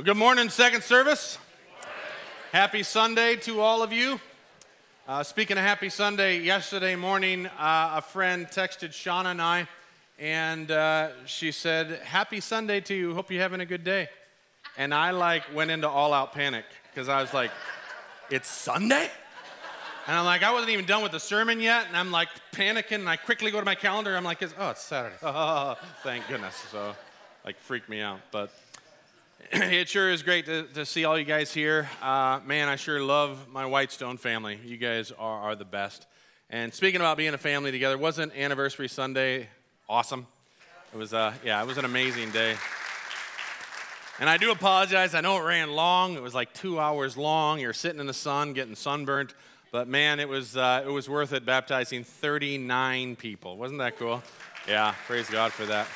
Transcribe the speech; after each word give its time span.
Well, 0.00 0.06
good 0.06 0.16
morning, 0.16 0.48
second 0.48 0.82
service. 0.82 1.36
Happy 2.52 2.82
Sunday 2.82 3.36
to 3.36 3.60
all 3.60 3.82
of 3.82 3.92
you. 3.92 4.18
Uh, 5.06 5.22
speaking 5.22 5.58
of 5.58 5.62
happy 5.62 5.90
Sunday, 5.90 6.40
yesterday 6.40 6.96
morning, 6.96 7.44
uh, 7.44 7.96
a 7.96 8.00
friend 8.00 8.46
texted 8.46 8.92
Shauna 8.92 9.32
and 9.32 9.42
I, 9.42 9.68
and 10.18 10.70
uh, 10.70 11.10
she 11.26 11.52
said, 11.52 12.00
Happy 12.02 12.40
Sunday 12.40 12.80
to 12.80 12.94
you. 12.94 13.12
Hope 13.12 13.30
you're 13.30 13.42
having 13.42 13.60
a 13.60 13.66
good 13.66 13.84
day. 13.84 14.08
And 14.78 14.94
I 14.94 15.10
like 15.10 15.54
went 15.54 15.70
into 15.70 15.90
all 15.90 16.14
out 16.14 16.32
panic 16.32 16.64
because 16.90 17.10
I 17.10 17.20
was 17.20 17.34
like, 17.34 17.50
It's 18.30 18.48
Sunday? 18.48 19.10
And 20.06 20.16
I'm 20.16 20.24
like, 20.24 20.42
I 20.42 20.50
wasn't 20.50 20.70
even 20.70 20.86
done 20.86 21.02
with 21.02 21.12
the 21.12 21.20
sermon 21.20 21.60
yet, 21.60 21.88
and 21.88 21.94
I'm 21.94 22.10
like 22.10 22.30
panicking, 22.52 23.00
and 23.00 23.08
I 23.10 23.16
quickly 23.16 23.50
go 23.50 23.58
to 23.58 23.66
my 23.66 23.74
calendar. 23.74 24.16
I'm 24.16 24.24
like, 24.24 24.42
Oh, 24.58 24.70
it's 24.70 24.80
Saturday. 24.80 25.16
Oh, 25.22 25.76
thank 26.02 26.26
goodness. 26.26 26.56
So, 26.72 26.96
like, 27.44 27.58
freaked 27.58 27.90
me 27.90 28.00
out. 28.00 28.20
But 28.32 28.50
it 29.52 29.88
sure 29.88 30.10
is 30.10 30.22
great 30.22 30.46
to, 30.46 30.64
to 30.74 30.84
see 30.84 31.04
all 31.04 31.18
you 31.18 31.24
guys 31.24 31.52
here. 31.52 31.88
Uh, 32.02 32.40
man, 32.44 32.68
I 32.68 32.76
sure 32.76 33.02
love 33.02 33.48
my 33.48 33.64
Whitestone 33.64 34.16
family. 34.16 34.60
You 34.64 34.76
guys 34.76 35.12
are, 35.12 35.40
are 35.40 35.54
the 35.56 35.64
best. 35.64 36.06
And 36.50 36.74
speaking 36.74 37.00
about 37.00 37.16
being 37.16 37.32
a 37.32 37.38
family 37.38 37.70
together, 37.70 37.96
wasn't 37.96 38.36
Anniversary 38.36 38.88
Sunday 38.88 39.48
awesome? 39.88 40.26
It 40.92 40.98
was, 40.98 41.14
uh, 41.14 41.32
yeah, 41.44 41.62
it 41.62 41.66
was 41.66 41.78
an 41.78 41.84
amazing 41.84 42.30
day. 42.32 42.56
And 44.18 44.28
I 44.28 44.36
do 44.36 44.50
apologize. 44.50 45.14
I 45.14 45.20
know 45.20 45.38
it 45.38 45.44
ran 45.44 45.70
long. 45.70 46.14
It 46.14 46.22
was 46.22 46.34
like 46.34 46.52
two 46.52 46.78
hours 46.78 47.16
long. 47.16 47.60
You're 47.60 47.72
sitting 47.72 48.00
in 48.00 48.06
the 48.06 48.12
sun, 48.12 48.52
getting 48.52 48.74
sunburnt. 48.74 49.34
But 49.72 49.88
man, 49.88 50.20
it 50.20 50.28
was, 50.28 50.56
uh, 50.56 50.82
it 50.84 50.90
was 50.90 51.08
worth 51.08 51.32
it 51.32 51.46
baptizing 51.46 52.04
39 52.04 53.16
people. 53.16 53.56
Wasn't 53.56 53.78
that 53.78 53.96
cool? 53.98 54.22
Yeah, 54.68 54.94
praise 55.06 55.30
God 55.30 55.52
for 55.52 55.64
that. 55.66 55.86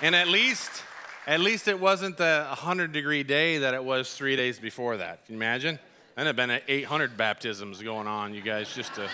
And 0.00 0.14
at 0.14 0.28
least 0.28 0.82
at 1.26 1.40
least 1.40 1.68
it 1.68 1.80
wasn't 1.80 2.16
the 2.18 2.44
100 2.48 2.92
degree 2.92 3.22
day 3.22 3.58
that 3.58 3.74
it 3.74 3.82
was 3.82 4.14
three 4.14 4.36
days 4.36 4.58
before 4.58 4.98
that. 4.98 5.24
Can 5.24 5.34
you 5.34 5.38
imagine? 5.38 5.78
Then 6.16 6.26
have 6.26 6.36
been 6.36 6.60
800 6.68 7.16
baptisms 7.16 7.82
going 7.82 8.06
on, 8.06 8.34
you 8.34 8.42
guys, 8.42 8.72
just 8.74 8.94
to 8.94 9.08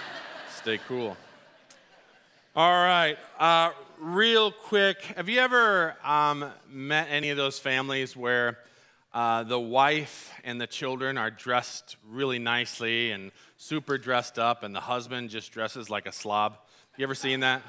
stay 0.54 0.78
cool. 0.88 1.16
All 2.56 2.84
right, 2.84 3.16
uh, 3.38 3.70
real 4.00 4.50
quick, 4.50 5.02
have 5.16 5.28
you 5.28 5.38
ever 5.38 5.96
um, 6.04 6.50
met 6.68 7.06
any 7.10 7.30
of 7.30 7.36
those 7.36 7.60
families 7.60 8.16
where 8.16 8.58
uh, 9.14 9.44
the 9.44 9.58
wife 9.58 10.32
and 10.42 10.60
the 10.60 10.66
children 10.66 11.16
are 11.16 11.30
dressed 11.30 11.96
really 12.08 12.40
nicely 12.40 13.12
and 13.12 13.30
super 13.56 13.96
dressed 13.98 14.38
up, 14.38 14.64
and 14.64 14.74
the 14.74 14.80
husband 14.80 15.30
just 15.30 15.52
dresses 15.52 15.88
like 15.88 16.06
a 16.06 16.12
slob? 16.12 16.58
You 16.96 17.04
ever 17.04 17.14
seen 17.14 17.40
that? 17.40 17.62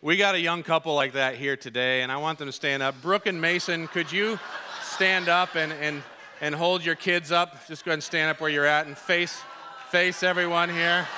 We 0.00 0.16
got 0.16 0.36
a 0.36 0.40
young 0.40 0.62
couple 0.62 0.94
like 0.94 1.14
that 1.14 1.34
here 1.34 1.56
today, 1.56 2.02
and 2.02 2.12
I 2.12 2.18
want 2.18 2.38
them 2.38 2.46
to 2.46 2.52
stand 2.52 2.84
up. 2.84 3.02
Brooke 3.02 3.26
and 3.26 3.40
Mason, 3.40 3.88
could 3.88 4.12
you 4.12 4.38
stand 4.80 5.28
up 5.28 5.56
and, 5.56 5.72
and, 5.72 6.04
and 6.40 6.54
hold 6.54 6.84
your 6.84 6.94
kids 6.94 7.32
up? 7.32 7.66
Just 7.66 7.84
go 7.84 7.90
ahead 7.90 7.94
and 7.94 8.02
stand 8.04 8.30
up 8.30 8.40
where 8.40 8.48
you're 8.48 8.64
at 8.64 8.86
and 8.86 8.96
face, 8.96 9.42
face 9.90 10.22
everyone 10.22 10.68
here. 10.68 11.08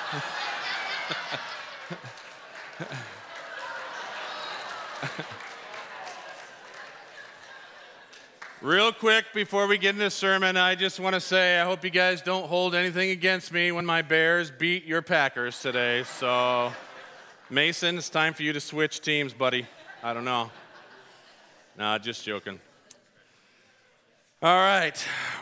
Real 8.63 8.93
quick 8.95 9.27
before 9.35 9.67
we 9.67 9.77
get 9.77 9.95
into 9.95 10.09
sermon, 10.09 10.57
I 10.57 10.75
just 10.75 10.99
want 10.99 11.13
to 11.13 11.21
say 11.21 11.61
I 11.61 11.67
hope 11.67 11.85
you 11.85 11.91
guys 11.91 12.23
don't 12.23 12.49
hold 12.49 12.75
anything 12.75 13.11
against 13.11 13.53
me 13.53 13.73
when 13.73 13.85
my 13.85 14.01
Bears 14.01 14.51
beat 14.51 14.87
your 14.87 15.03
Packers 15.03 15.61
today. 15.61 16.05
So. 16.05 16.73
Mason, 17.53 17.99
it's 17.99 18.09
time 18.09 18.33
for 18.33 18.45
you 18.45 18.53
to 18.53 18.61
switch 18.61 19.01
teams, 19.01 19.33
buddy. 19.33 19.67
I 20.05 20.15
don't 20.15 20.25
know. 20.25 20.53
Nah, 21.77 21.99
just 21.99 22.25
joking. 22.25 22.61
All 24.41 24.55
right. 24.55 24.95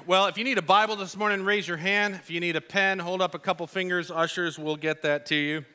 Well, 0.06 0.24
if 0.24 0.38
you 0.38 0.44
need 0.44 0.56
a 0.56 0.62
Bible 0.62 0.96
this 0.96 1.18
morning, 1.18 1.44
raise 1.44 1.68
your 1.68 1.76
hand. 1.76 2.14
If 2.14 2.30
you 2.30 2.40
need 2.40 2.56
a 2.56 2.62
pen, 2.62 2.98
hold 2.98 3.20
up 3.20 3.34
a 3.34 3.38
couple 3.38 3.66
fingers. 3.66 4.10
Ushers 4.10 4.58
will 4.58 4.76
get 4.76 5.02
that 5.02 5.26
to 5.26 5.34
you. 5.34 5.66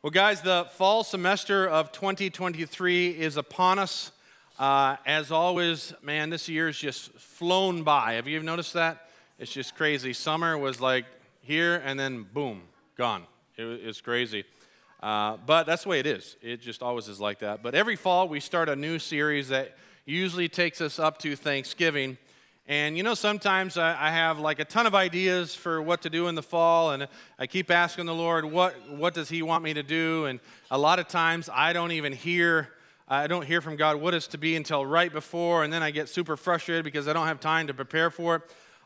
Well, 0.00 0.12
guys, 0.12 0.40
the 0.40 0.66
fall 0.72 1.04
semester 1.04 1.68
of 1.68 1.92
2023 1.92 3.10
is 3.10 3.36
upon 3.36 3.78
us. 3.78 4.12
Uh, 4.58 4.96
as 5.04 5.30
always, 5.30 5.92
man, 6.00 6.30
this 6.30 6.48
year's 6.48 6.78
just 6.78 7.12
flown 7.12 7.82
by. 7.82 8.14
Have 8.14 8.26
you 8.26 8.42
noticed 8.42 8.72
that? 8.72 9.10
It's 9.38 9.52
just 9.52 9.74
crazy. 9.74 10.14
Summer 10.14 10.56
was 10.56 10.80
like 10.80 11.04
here 11.42 11.82
and 11.84 12.00
then 12.00 12.22
boom, 12.22 12.62
gone. 12.96 13.24
It, 13.58 13.64
it's 13.64 14.00
crazy. 14.00 14.46
Uh, 15.02 15.36
but 15.46 15.64
that's 15.64 15.84
the 15.84 15.88
way 15.88 16.00
it 16.00 16.06
is. 16.06 16.36
It 16.42 16.60
just 16.60 16.82
always 16.82 17.08
is 17.08 17.20
like 17.20 17.38
that. 17.40 17.62
But 17.62 17.74
every 17.74 17.96
fall, 17.96 18.28
we 18.28 18.40
start 18.40 18.68
a 18.68 18.76
new 18.76 18.98
series 18.98 19.48
that 19.48 19.76
usually 20.04 20.48
takes 20.48 20.80
us 20.80 20.98
up 20.98 21.18
to 21.18 21.36
Thanksgiving. 21.36 22.18
And 22.66 22.96
you 22.96 23.02
know, 23.02 23.14
sometimes 23.14 23.78
I, 23.78 23.90
I, 23.92 24.10
have 24.10 24.38
like 24.38 24.58
a 24.58 24.64
ton 24.64 24.86
of 24.86 24.94
ideas 24.94 25.54
for 25.54 25.80
what 25.80 26.02
to 26.02 26.10
do 26.10 26.28
in 26.28 26.34
the 26.34 26.42
fall, 26.42 26.90
and 26.90 27.08
I 27.38 27.46
keep 27.46 27.70
asking 27.70 28.04
the 28.04 28.14
Lord, 28.14 28.44
what, 28.44 28.74
what 28.90 29.14
does 29.14 29.30
He 29.30 29.40
want 29.40 29.64
me 29.64 29.72
to 29.72 29.82
do? 29.82 30.26
And 30.26 30.38
a 30.70 30.76
lot 30.76 30.98
of 30.98 31.08
times 31.08 31.48
I 31.52 31.72
don't 31.72 31.92
even 31.92 32.12
hear. 32.12 32.68
I 33.10 33.26
don't 33.26 33.46
hear 33.46 33.62
from 33.62 33.76
God 33.76 33.96
what 33.96 34.12
is 34.12 34.26
to 34.28 34.38
be 34.38 34.54
until 34.54 34.84
right 34.84 35.10
before, 35.10 35.64
and 35.64 35.72
then 35.72 35.82
I 35.82 35.90
get 35.90 36.10
super 36.10 36.36
frustrated 36.36 36.84
because 36.84 37.08
I 37.08 37.14
don't 37.14 37.26
have 37.26 37.40
time 37.40 37.66
to 37.68 37.72
prepare 37.72 38.10
for 38.10 38.36
it. 38.36 38.42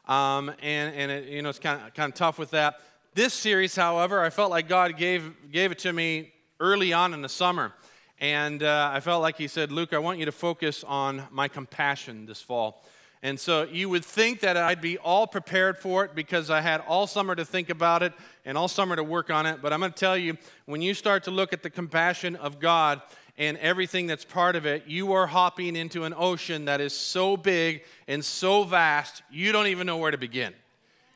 Um, 0.09 0.53
and 0.63 0.95
and 0.95 1.11
it, 1.11 1.29
you 1.29 1.43
know, 1.43 1.49
it's 1.49 1.59
kind 1.59 1.81
of, 1.85 1.93
kind 1.93 2.13
of 2.13 2.17
tough 2.17 2.39
with 2.39 2.53
that. 2.53 2.81
This 3.15 3.35
series, 3.35 3.77
however, 3.77 4.23
I 4.23 4.31
felt 4.31 4.51
like 4.51 4.69
God 4.69 4.97
gave, 4.97 5.35
gave 5.51 5.71
it 5.71 5.81
to 5.81 5.93
me 5.93 6.33
early 6.59 6.95
on 6.95 7.13
in 7.13 7.21
the 7.21 7.29
summer. 7.29 7.75
And 8.19 8.63
uh, 8.63 8.91
I 8.91 9.01
felt 9.01 9.21
like 9.21 9.37
He 9.37 9.49
said, 9.49 9.71
Luke, 9.71 9.93
I 9.93 9.99
want 9.99 10.19
you 10.19 10.25
to 10.25 10.33
focus 10.33 10.83
on 10.83 11.25
my 11.31 11.47
compassion 11.47 12.25
this 12.25 12.41
fall. 12.41 12.83
And 13.23 13.39
so 13.39 13.65
you 13.65 13.91
would 13.91 14.03
think 14.03 14.41
that 14.41 14.57
I'd 14.57 14.81
be 14.81 14.97
all 14.97 15.27
prepared 15.27 15.77
for 15.77 16.07
it 16.07 16.15
because 16.15 16.49
I 16.49 16.63
had 16.63 16.81
all 16.89 17.07
summer 17.07 17.35
to 17.35 17.45
think 17.45 17.69
about 17.69 18.03
it 18.03 18.15
and 18.47 18.57
all 18.57 18.67
summer 18.67 18.97
to 18.97 19.05
work 19.05 19.31
on 19.31 19.45
it. 19.45 19.61
But 19.61 19.75
I'm 19.75 19.81
going 19.81 19.93
to 19.93 19.99
tell 19.99 20.17
you, 20.17 20.39
when 20.65 20.81
you 20.81 20.95
start 20.95 21.25
to 21.25 21.31
look 21.31 21.53
at 21.53 21.63
the 21.63 21.69
compassion 21.69 22.35
of 22.37 22.61
God 22.61 23.03
and 23.37 23.59
everything 23.59 24.07
that's 24.07 24.25
part 24.25 24.57
of 24.57 24.65
it, 24.65 24.87
you 24.87 25.13
are 25.13 25.27
hopping 25.27 25.77
into 25.77 26.05
an 26.05 26.15
ocean 26.17 26.65
that 26.65 26.81
is 26.81 26.95
so 26.95 27.37
big 27.37 27.83
and 28.09 28.25
so 28.25 28.65
vast, 28.65 29.23
you 29.31 29.53
don't 29.53 29.67
even 29.67 29.87
know 29.87 29.99
where 29.99 30.13
to 30.13 30.19
begin. 30.19 30.55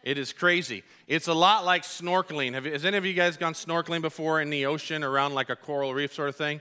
It 0.06 0.18
is 0.18 0.32
crazy. 0.32 0.84
It's 1.08 1.26
a 1.26 1.34
lot 1.34 1.64
like 1.64 1.82
snorkeling. 1.82 2.54
Have, 2.54 2.64
has 2.64 2.84
any 2.84 2.96
of 2.96 3.04
you 3.04 3.12
guys 3.12 3.36
gone 3.36 3.54
snorkeling 3.54 4.02
before 4.02 4.40
in 4.40 4.50
the 4.50 4.66
ocean 4.66 5.02
around 5.02 5.34
like 5.34 5.50
a 5.50 5.56
coral 5.56 5.92
reef 5.92 6.14
sort 6.14 6.28
of 6.28 6.36
thing? 6.36 6.60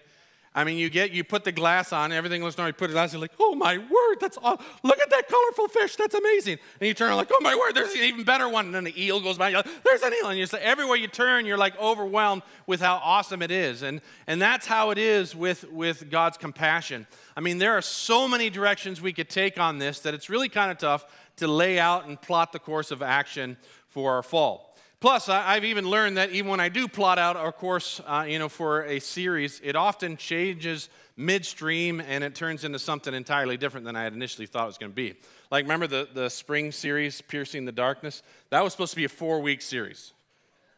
I 0.56 0.64
mean, 0.64 0.78
you 0.78 0.90
get, 0.90 1.12
you 1.12 1.26
put 1.26 1.44
the 1.44 1.52
glass 1.52 1.92
on, 1.92 2.14
everything 2.14 2.42
looks 2.42 2.58
normal. 2.58 2.70
You 2.70 2.74
put 2.74 2.90
it 2.90 2.96
on, 2.96 3.10
you're 3.12 3.20
like, 3.20 3.34
oh 3.42 3.56
my 3.56 3.78
word, 3.78 4.18
that's 4.22 4.38
all. 4.38 4.60
Look 4.84 5.00
at 5.00 5.10
that 5.10 5.28
colorful 5.28 5.68
fish, 5.68 5.98
that's 5.98 6.16
amazing. 6.16 6.60
And 6.80 6.88
you 6.88 6.94
turn 6.94 7.14
like, 7.18 7.28
oh 7.30 7.42
my 7.42 7.54
word, 7.56 7.76
there's 7.76 7.94
an 7.94 8.00
even 8.00 8.24
better 8.24 8.48
one. 8.48 8.68
And 8.68 8.74
then 8.74 8.86
the 8.86 9.04
eel 9.04 9.20
goes 9.20 9.38
by, 9.38 9.52
like, 9.52 9.68
there's 9.84 10.02
an 10.02 10.14
eel. 10.14 10.30
And 10.30 10.40
you 10.40 10.46
say, 10.46 10.62
everywhere 10.62 10.96
you 10.96 11.10
turn, 11.10 11.46
you're 11.46 11.58
like 11.58 11.78
overwhelmed 11.78 12.42
with 12.68 12.80
how 12.80 13.02
awesome 13.04 13.42
it 13.42 13.52
is. 13.52 13.82
And, 13.82 14.00
and 14.28 14.42
that's 14.42 14.66
how 14.66 14.92
it 14.92 14.98
is 14.98 15.36
with, 15.36 15.70
with 15.72 16.10
God's 16.10 16.38
compassion. 16.38 17.06
I 17.36 17.42
mean, 17.42 17.58
there 17.58 17.74
are 17.74 17.82
so 17.82 18.26
many 18.26 18.50
directions 18.50 19.02
we 19.02 19.12
could 19.12 19.30
take 19.30 19.60
on 19.60 19.78
this 19.78 20.00
that 20.00 20.14
it's 20.14 20.30
really 20.30 20.48
kind 20.48 20.72
of 20.72 20.78
tough 20.78 21.06
to 21.36 21.50
lay 21.50 21.80
out 21.80 22.08
and 22.08 22.22
plot 22.22 22.54
the 22.54 22.60
course 22.60 22.92
of 22.92 23.02
action 23.02 23.58
for 23.90 24.14
our 24.14 24.24
fall. 24.24 24.65
Plus, 25.00 25.30
I've 25.30 25.66
even 25.66 25.90
learned 25.90 26.18
that 26.18 26.32
even 26.32 26.50
when 26.50 26.60
I 26.60 26.70
do 26.70 26.88
plot 26.88 27.20
out 27.20 27.36
our 27.36 27.52
course, 27.52 28.02
uh, 28.08 28.26
you 28.28 28.40
know, 28.40 28.50
for 28.50 28.84
a 28.84 29.00
series, 29.00 29.60
it 29.64 29.76
often 29.76 30.18
changes 30.18 30.90
midstream 31.18 32.02
and 32.02 32.24
it 32.24 32.34
turns 32.36 32.64
into 32.64 32.80
something 32.80 33.14
entirely 33.14 33.58
different 33.58 33.86
than 33.86 33.96
I 33.96 34.04
had 34.04 34.14
initially 34.14 34.48
thought 34.48 34.64
it 34.64 34.68
was 34.68 34.78
going 34.78 34.92
to 34.92 34.96
be. 34.96 35.16
Like, 35.52 35.64
remember 35.64 35.88
the, 35.88 36.08
the 36.14 36.30
spring 36.30 36.72
series, 36.72 37.22
Piercing 37.22 37.66
the 37.66 37.72
Darkness? 37.72 38.24
That 38.50 38.64
was 38.64 38.74
supposed 38.74 38.92
to 38.92 38.98
be 38.98 39.06
a 39.06 39.10
four 39.10 39.42
week 39.42 39.62
series. 39.62 40.14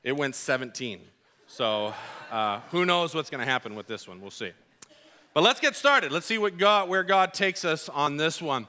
It 0.04 0.16
went 0.16 0.36
17. 0.36 1.02
So, 1.48 1.94
uh, 2.32 2.60
who 2.72 2.86
knows 2.86 3.16
what's 3.16 3.30
going 3.30 3.46
to 3.46 3.50
happen 3.50 3.76
with 3.76 3.88
this 3.88 4.08
one? 4.08 4.20
We'll 4.20 4.32
see. 4.32 4.52
But 5.34 5.44
let's 5.44 5.60
get 5.60 5.76
started. 5.76 6.12
Let's 6.12 6.26
see 6.26 6.38
what 6.38 6.58
God, 6.58 6.90
where 6.90 7.04
God 7.04 7.34
takes 7.34 7.64
us 7.64 7.90
on 7.90 8.18
this 8.18 8.42
one. 8.42 8.68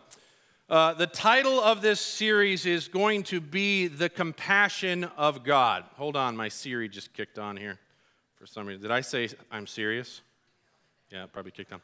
Uh, 0.69 0.93
the 0.93 1.07
title 1.07 1.59
of 1.63 1.81
this 1.81 1.99
series 1.99 2.67
is 2.67 2.89
going 2.89 3.23
to 3.23 3.41
be 3.41 3.87
The 3.89 4.11
Compassion 4.11 5.05
of 5.17 5.43
God. 5.43 5.83
Hold 5.97 6.15
on, 6.15 6.37
my 6.37 6.49
Siri 6.49 6.91
just 6.91 7.15
kicked 7.15 7.39
on 7.39 7.57
here 7.57 7.79
for 8.37 8.47
some 8.47 8.67
reason. 8.67 8.83
Did 8.83 8.91
I 8.91 9.01
say 9.01 9.31
I'm 9.51 9.67
serious? 9.67 10.21
Yeah, 11.11 11.25
probably 11.33 11.53
kicked 11.53 11.73
on. 11.73 11.81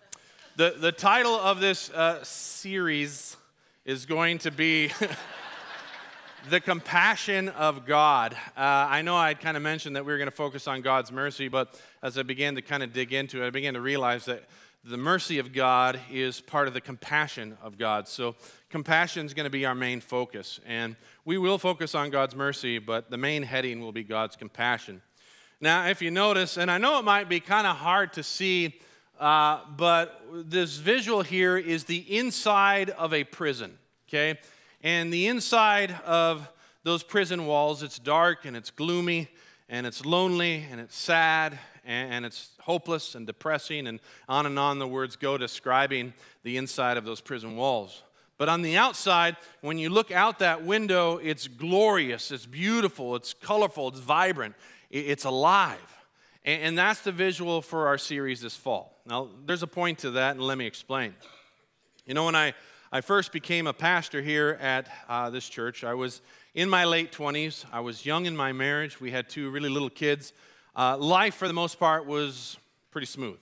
The, 0.56 0.74
the 0.78 0.92
title 0.92 1.34
of 1.34 1.60
this 1.60 1.88
uh, 1.92 2.22
series 2.24 3.38
is 3.86 4.04
going 4.04 4.36
to 4.40 4.50
be 4.50 4.90
The 6.50 6.60
Compassion 6.60 7.48
of 7.48 7.86
God. 7.86 8.34
Uh, 8.54 8.60
I 8.60 9.00
know 9.00 9.16
I 9.16 9.32
kind 9.32 9.56
of 9.56 9.62
mentioned 9.62 9.96
that 9.96 10.04
we 10.04 10.12
were 10.12 10.18
going 10.18 10.28
to 10.28 10.36
focus 10.36 10.68
on 10.68 10.82
God's 10.82 11.10
mercy, 11.10 11.48
but 11.48 11.80
as 12.02 12.18
I 12.18 12.22
began 12.22 12.54
to 12.56 12.60
kind 12.60 12.82
of 12.82 12.92
dig 12.92 13.14
into 13.14 13.42
it, 13.42 13.46
I 13.46 13.50
began 13.50 13.72
to 13.72 13.80
realize 13.80 14.26
that 14.26 14.44
the 14.86 14.98
mercy 14.98 15.38
of 15.38 15.54
God 15.54 15.98
is 16.12 16.42
part 16.42 16.68
of 16.68 16.74
the 16.74 16.80
compassion 16.80 17.56
of 17.62 17.78
God. 17.78 18.06
So, 18.06 18.36
compassion 18.68 19.24
is 19.24 19.32
going 19.32 19.44
to 19.44 19.50
be 19.50 19.64
our 19.64 19.74
main 19.74 20.00
focus. 20.00 20.60
And 20.66 20.96
we 21.24 21.38
will 21.38 21.56
focus 21.56 21.94
on 21.94 22.10
God's 22.10 22.36
mercy, 22.36 22.78
but 22.78 23.10
the 23.10 23.16
main 23.16 23.44
heading 23.44 23.80
will 23.80 23.92
be 23.92 24.04
God's 24.04 24.36
compassion. 24.36 25.00
Now, 25.58 25.86
if 25.88 26.02
you 26.02 26.10
notice, 26.10 26.58
and 26.58 26.70
I 26.70 26.76
know 26.76 26.98
it 26.98 27.04
might 27.04 27.30
be 27.30 27.40
kind 27.40 27.66
of 27.66 27.76
hard 27.76 28.12
to 28.14 28.22
see, 28.22 28.78
uh, 29.18 29.60
but 29.74 30.20
this 30.30 30.76
visual 30.76 31.22
here 31.22 31.56
is 31.56 31.84
the 31.84 31.98
inside 32.14 32.90
of 32.90 33.14
a 33.14 33.24
prison. 33.24 33.78
okay? 34.06 34.38
And 34.82 35.10
the 35.10 35.28
inside 35.28 35.92
of 36.04 36.46
those 36.82 37.02
prison 37.02 37.46
walls, 37.46 37.82
it's 37.82 37.98
dark 37.98 38.44
and 38.44 38.54
it's 38.54 38.70
gloomy 38.70 39.28
and 39.70 39.86
it's 39.86 40.04
lonely 40.04 40.66
and 40.70 40.78
it's 40.78 40.94
sad 40.94 41.58
and, 41.86 42.24
it's 42.24 42.50
hopeless 42.60 43.14
and 43.14 43.26
depressing, 43.26 43.86
and 43.86 44.00
on 44.28 44.46
and 44.46 44.58
on 44.58 44.78
the 44.78 44.88
words 44.88 45.16
go 45.16 45.38
describing 45.38 46.14
the 46.42 46.56
inside 46.56 46.96
of 46.96 47.04
those 47.04 47.20
prison 47.20 47.56
walls. 47.56 48.02
But 48.36 48.48
on 48.48 48.62
the 48.62 48.76
outside, 48.76 49.36
when 49.60 49.78
you 49.78 49.90
look 49.90 50.10
out 50.10 50.40
that 50.40 50.64
window, 50.64 51.18
it's 51.18 51.46
glorious, 51.46 52.30
it's 52.30 52.46
beautiful, 52.46 53.14
it's 53.14 53.32
colorful, 53.32 53.88
it's 53.88 54.00
vibrant, 54.00 54.54
it's 54.90 55.24
alive. 55.24 55.78
And 56.44 56.76
that's 56.76 57.00
the 57.00 57.12
visual 57.12 57.62
for 57.62 57.86
our 57.86 57.96
series 57.96 58.42
this 58.42 58.54
fall. 58.54 59.00
Now, 59.06 59.30
there's 59.46 59.62
a 59.62 59.66
point 59.66 60.00
to 60.00 60.10
that, 60.12 60.32
and 60.32 60.42
let 60.42 60.58
me 60.58 60.66
explain. 60.66 61.14
You 62.06 62.12
know, 62.12 62.26
when 62.26 62.34
I, 62.34 62.52
I 62.92 63.00
first 63.00 63.32
became 63.32 63.66
a 63.66 63.72
pastor 63.72 64.20
here 64.20 64.58
at 64.60 64.88
uh, 65.08 65.30
this 65.30 65.48
church, 65.48 65.84
I 65.84 65.94
was 65.94 66.20
in 66.54 66.68
my 66.68 66.84
late 66.84 67.12
20s. 67.12 67.64
I 67.72 67.80
was 67.80 68.04
young 68.04 68.26
in 68.26 68.36
my 68.36 68.52
marriage. 68.52 69.00
We 69.00 69.10
had 69.10 69.30
two 69.30 69.50
really 69.50 69.70
little 69.70 69.88
kids. 69.88 70.34
Uh, 70.76 70.96
life, 70.98 71.36
for 71.36 71.46
the 71.46 71.54
most 71.54 71.78
part, 71.78 72.04
was 72.04 72.58
pretty 72.90 73.06
smooth. 73.06 73.38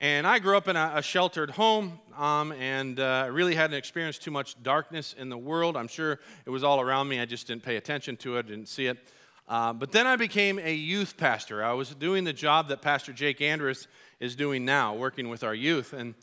And 0.00 0.26
I 0.26 0.40
grew 0.40 0.56
up 0.56 0.66
in 0.66 0.74
a, 0.74 0.94
a 0.96 1.02
sheltered 1.02 1.50
home 1.50 2.00
um, 2.18 2.50
and 2.50 2.98
uh, 2.98 3.28
really 3.30 3.54
hadn't 3.54 3.76
experienced 3.76 4.22
too 4.22 4.32
much 4.32 4.60
darkness 4.64 5.14
in 5.16 5.28
the 5.28 5.38
world. 5.38 5.76
I'm 5.76 5.86
sure 5.86 6.18
it 6.44 6.50
was 6.50 6.64
all 6.64 6.80
around 6.80 7.06
me. 7.06 7.20
I 7.20 7.24
just 7.24 7.46
didn't 7.46 7.62
pay 7.62 7.76
attention 7.76 8.16
to 8.18 8.36
it, 8.38 8.48
didn't 8.48 8.66
see 8.66 8.86
it. 8.86 8.98
Uh, 9.48 9.72
but 9.72 9.92
then 9.92 10.08
I 10.08 10.16
became 10.16 10.58
a 10.58 10.74
youth 10.74 11.16
pastor. 11.16 11.64
I 11.64 11.72
was 11.72 11.94
doing 11.94 12.24
the 12.24 12.32
job 12.32 12.66
that 12.68 12.82
Pastor 12.82 13.12
Jake 13.12 13.40
Andrus 13.40 13.86
is 14.18 14.34
doing 14.34 14.64
now, 14.64 14.92
working 14.92 15.28
with 15.28 15.44
our 15.44 15.54
youth. 15.54 15.92
And, 15.92 16.16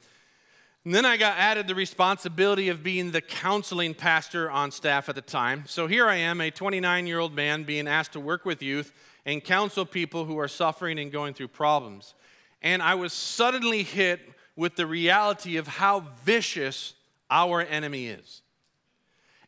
and 0.84 0.94
then 0.94 1.06
I 1.06 1.16
got 1.16 1.38
added 1.38 1.68
the 1.68 1.76
responsibility 1.76 2.68
of 2.68 2.84
being 2.84 3.12
the 3.12 3.22
counseling 3.22 3.94
pastor 3.94 4.52
on 4.52 4.72
staff 4.72 5.08
at 5.08 5.16
the 5.16 5.22
time. 5.22 5.64
So 5.68 5.88
here 5.88 6.06
I 6.06 6.16
am, 6.16 6.42
a 6.42 6.52
29 6.52 7.08
year 7.08 7.20
old 7.20 7.34
man, 7.34 7.64
being 7.64 7.88
asked 7.88 8.12
to 8.12 8.20
work 8.20 8.44
with 8.44 8.62
youth 8.62 8.92
and 9.26 9.44
counsel 9.44 9.86
people 9.86 10.26
who 10.26 10.38
are 10.40 10.48
suffering 10.48 11.00
and 11.00 11.12
going 11.12 11.34
through 11.34 11.48
problems. 11.50 12.14
And 12.62 12.82
I 12.82 12.96
was 12.96 13.14
suddenly 13.14 13.84
hit 13.84 14.20
with 14.56 14.76
the 14.76 14.86
reality 14.86 15.58
of 15.58 15.68
how 15.68 16.02
vicious 16.24 16.94
our 17.30 17.62
enemy 17.62 18.08
is. 18.08 18.42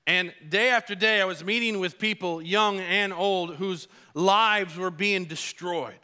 And 0.08 0.34
day 0.48 0.70
after 0.70 0.96
day, 0.96 1.22
I 1.22 1.26
was 1.26 1.44
meeting 1.44 1.80
with 1.80 1.98
people, 1.98 2.42
young 2.42 2.80
and 2.80 3.12
old, 3.12 3.56
whose 3.56 3.88
lives 4.14 4.78
were 4.78 4.92
being 4.92 5.26
destroyed. 5.26 6.00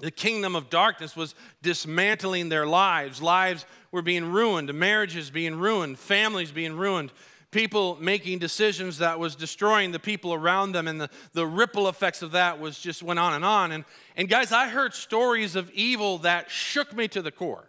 The 0.00 0.10
kingdom 0.10 0.54
of 0.54 0.70
darkness 0.70 1.16
was 1.16 1.34
dismantling 1.62 2.48
their 2.48 2.66
lives. 2.66 3.22
Lives 3.22 3.64
were 3.90 4.02
being 4.02 4.30
ruined, 4.32 4.72
marriages 4.74 5.30
being 5.30 5.56
ruined, 5.56 5.98
families 5.98 6.52
being 6.52 6.76
ruined, 6.76 7.12
people 7.54 7.96
making 8.00 8.40
decisions 8.40 8.98
that 8.98 9.18
was 9.20 9.36
destroying 9.36 9.92
the 9.92 9.98
people 10.00 10.34
around 10.34 10.72
them, 10.72 10.88
and 10.88 11.00
the, 11.00 11.08
the 11.34 11.46
ripple 11.46 11.88
effects 11.88 12.20
of 12.20 12.32
that 12.32 12.58
was 12.58 12.80
just 12.80 13.00
went 13.00 13.20
on 13.20 13.32
and 13.32 13.44
on. 13.44 13.70
And, 13.70 13.84
and 14.16 14.28
guys, 14.28 14.50
I 14.50 14.68
heard 14.68 14.92
stories 14.92 15.54
of 15.54 15.70
evil 15.70 16.18
that 16.18 16.50
shook 16.50 16.92
me 16.92 17.06
to 17.08 17.22
the 17.22 17.30
core. 17.30 17.64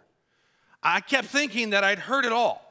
I 0.82 1.00
kept 1.00 1.28
thinking 1.28 1.70
that 1.70 1.84
I'd 1.84 2.00
heard 2.00 2.24
it 2.24 2.32
all. 2.32 2.65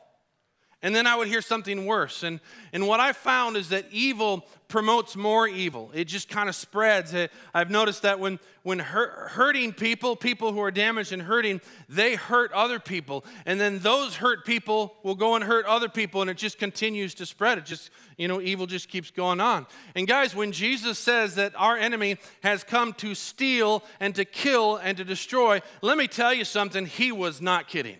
And 0.85 0.95
then 0.95 1.07
I 1.07 1.15
would 1.15 1.27
hear 1.27 1.41
something 1.41 1.87
worse. 1.87 2.21
And, 2.21 2.39
and 2.71 2.87
what 2.87 2.99
I 2.99 3.11
found 3.11 3.57
is 3.57 3.69
that 3.69 3.87
evil 3.89 4.45
promotes 4.67 5.15
more 5.15 5.47
evil. 5.47 5.89
It 5.95 6.05
just 6.05 6.29
kind 6.29 6.47
of 6.47 6.53
spreads. 6.53 7.11
I've 7.55 7.71
noticed 7.71 8.03
that 8.03 8.19
when, 8.19 8.37
when 8.61 8.77
hurt, 8.77 9.31
hurting 9.31 9.73
people, 9.73 10.15
people 10.15 10.53
who 10.53 10.61
are 10.61 10.69
damaged 10.69 11.11
and 11.11 11.23
hurting, 11.23 11.59
they 11.89 12.13
hurt 12.13 12.51
other 12.51 12.79
people. 12.79 13.25
And 13.47 13.59
then 13.59 13.79
those 13.79 14.17
hurt 14.17 14.45
people 14.45 14.93
will 15.01 15.15
go 15.15 15.33
and 15.33 15.43
hurt 15.43 15.65
other 15.65 15.89
people, 15.89 16.21
and 16.21 16.29
it 16.29 16.37
just 16.37 16.59
continues 16.59 17.15
to 17.15 17.25
spread. 17.25 17.57
It 17.57 17.65
just, 17.65 17.89
you 18.15 18.27
know, 18.27 18.39
evil 18.39 18.67
just 18.67 18.87
keeps 18.87 19.09
going 19.09 19.41
on. 19.41 19.65
And 19.95 20.07
guys, 20.07 20.35
when 20.35 20.51
Jesus 20.51 20.99
says 20.99 21.33
that 21.33 21.53
our 21.55 21.75
enemy 21.75 22.17
has 22.43 22.63
come 22.63 22.93
to 22.93 23.15
steal 23.15 23.83
and 23.99 24.13
to 24.13 24.23
kill 24.23 24.75
and 24.75 24.95
to 24.97 25.03
destroy, 25.03 25.63
let 25.81 25.97
me 25.97 26.07
tell 26.07 26.31
you 26.31 26.45
something, 26.45 26.85
he 26.85 27.11
was 27.11 27.41
not 27.41 27.67
kidding. 27.67 27.97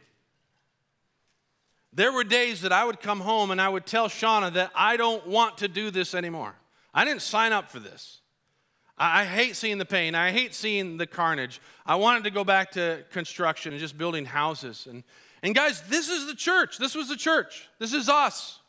There 1.95 2.12
were 2.12 2.25
days 2.25 2.62
that 2.62 2.74
I 2.74 2.83
would 2.83 3.00
come 3.00 3.21
home 3.21 3.51
and 3.51 3.62
I 3.62 3.69
would 3.69 3.86
tell 3.86 4.09
Shauna 4.09 4.53
that 4.53 4.71
I 4.75 4.97
don't 4.97 5.25
want 5.25 5.59
to 5.59 5.69
do 5.69 5.89
this 5.92 6.13
anymore. 6.13 6.53
I 6.94 7.06
didn't 7.06 7.21
sign 7.21 7.53
up 7.53 7.69
for 7.69 7.80
this. 7.80 8.19
I, 8.97 9.25
hate 9.25 9.56
seeing 9.56 9.77
the 9.77 9.86
pain. 9.86 10.15
I 10.15 10.31
hate 10.31 10.53
seeing 10.53 10.97
the 10.97 11.07
carnage. 11.07 11.59
I 11.86 11.95
wanted 11.95 12.25
to 12.25 12.31
go 12.31 12.44
back 12.44 12.71
to 12.71 13.03
construction 13.12 13.74
and 13.74 13.80
just 13.80 13.97
building 13.97 14.25
houses. 14.25 14.88
And, 14.89 15.03
and 15.42 15.56
guys, 15.56 15.81
this 15.83 16.09
is 16.09 16.27
the 16.27 16.36
church. 16.36 16.77
This 16.77 16.95
was 16.95 17.09
the 17.09 17.18
church. 17.18 17.68
This 17.80 17.94
is 17.94 18.07
us. 18.07 18.59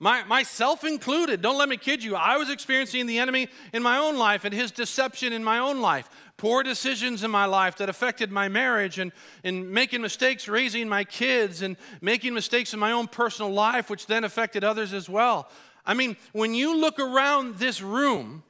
My, 0.00 0.24
myself 0.24 0.84
included. 0.84 1.40
Don't 1.40 1.56
let 1.56 1.68
me 1.68 1.76
kid 1.76 2.02
you. 2.02 2.16
I 2.16 2.36
was 2.36 2.50
experiencing 2.50 3.06
the 3.06 3.18
enemy 3.18 3.48
in 3.72 3.82
my 3.82 3.98
own 3.98 4.18
life 4.18 4.44
and 4.44 4.52
his 4.52 4.70
deception 4.70 5.32
in 5.32 5.44
my 5.44 5.58
own 5.58 5.80
life. 5.80 6.10
Poor 6.36 6.62
decisions 6.64 7.22
in 7.22 7.30
my 7.30 7.44
life 7.44 7.76
that 7.76 7.88
affected 7.88 8.32
my 8.32 8.48
marriage 8.48 8.98
and, 8.98 9.12
and 9.44 9.70
making 9.70 10.02
mistakes 10.02 10.48
raising 10.48 10.88
my 10.88 11.04
kids 11.04 11.62
and 11.62 11.76
making 12.00 12.34
mistakes 12.34 12.74
in 12.74 12.80
my 12.80 12.90
own 12.90 13.06
personal 13.06 13.52
life, 13.52 13.88
which 13.88 14.06
then 14.06 14.24
affected 14.24 14.64
others 14.64 14.92
as 14.92 15.08
well. 15.08 15.48
I 15.86 15.94
mean, 15.94 16.16
when 16.32 16.54
you 16.54 16.76
look 16.76 16.98
around 16.98 17.56
this 17.56 17.80
room, 17.80 18.42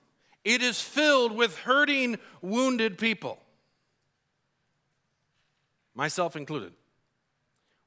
it 0.44 0.62
is 0.62 0.80
filled 0.80 1.32
with 1.32 1.58
hurting, 1.58 2.18
wounded 2.40 2.96
people, 2.96 3.38
myself 5.94 6.36
included. 6.36 6.72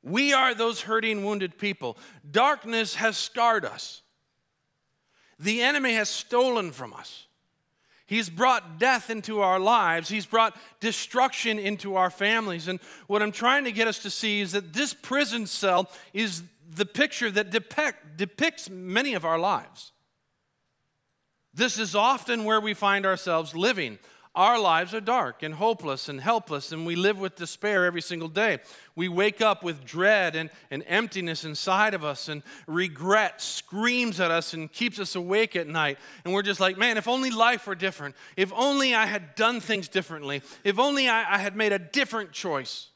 We 0.03 0.33
are 0.33 0.53
those 0.53 0.81
hurting, 0.81 1.25
wounded 1.25 1.57
people. 1.57 1.97
Darkness 2.29 2.95
has 2.95 3.17
scarred 3.17 3.65
us. 3.65 4.01
The 5.39 5.61
enemy 5.61 5.93
has 5.93 6.09
stolen 6.09 6.71
from 6.71 6.93
us. 6.93 7.27
He's 8.07 8.29
brought 8.29 8.79
death 8.79 9.09
into 9.09 9.41
our 9.41 9.59
lives. 9.59 10.07
He's 10.07 10.25
brought 10.25 10.57
destruction 10.79 11.59
into 11.59 11.97
our 11.97 12.09
families. 12.09 12.69
And 12.69 12.79
what 13.07 13.21
I'm 13.21 13.33
trying 13.33 13.65
to 13.65 13.71
get 13.71 13.87
us 13.87 13.99
to 13.99 14.09
see 14.09 14.39
is 14.39 14.53
that 14.53 14.71
this 14.71 14.93
prison 14.93 15.45
cell 15.45 15.89
is 16.13 16.43
the 16.69 16.85
picture 16.85 17.29
that 17.31 17.49
depict, 17.49 18.15
depicts 18.15 18.69
many 18.69 19.13
of 19.13 19.25
our 19.25 19.37
lives. 19.37 19.91
This 21.53 21.77
is 21.77 21.95
often 21.95 22.45
where 22.45 22.61
we 22.61 22.73
find 22.73 23.05
ourselves 23.05 23.55
living 23.55 23.99
our 24.37 24.59
lives 24.59 24.93
are 24.93 25.01
dark 25.01 25.41
and 25.41 25.55
hopeless 25.55 26.07
and 26.07 26.21
helpless, 26.21 26.71
and 26.71 26.85
we 26.85 26.95
live 26.95 27.17
with 27.17 27.35
despair 27.35 27.85
every 27.85 28.01
single 28.01 28.27
day. 28.27 28.59
We 28.95 29.09
wake 29.09 29.41
up 29.41 29.63
with 29.63 29.83
dread 29.83 30.35
and, 30.35 30.51
and 30.69 30.83
emptiness 30.85 31.43
inside 31.43 31.95
of 31.95 32.05
us, 32.05 32.29
and 32.29 32.43
regret 32.67 33.41
screams 33.41 34.19
at 34.19 34.29
us 34.29 34.53
and 34.53 34.71
keeps 34.71 34.99
us 34.99 35.15
awake 35.15 35.55
at 35.55 35.67
night. 35.67 35.97
And 36.23 36.35
we're 36.35 36.43
just 36.43 36.59
like, 36.59 36.77
man, 36.77 36.97
if 36.97 37.07
only 37.07 37.31
life 37.31 37.65
were 37.65 37.73
different. 37.73 38.15
If 38.35 38.53
only 38.53 38.93
I 38.93 39.07
had 39.07 39.33
done 39.33 39.59
things 39.59 39.87
differently. 39.87 40.43
If 40.63 40.77
only 40.77 41.09
I, 41.09 41.35
I 41.35 41.37
had 41.39 41.55
made 41.55 41.73
a 41.73 41.79
different 41.79 42.31
choice. 42.31 42.89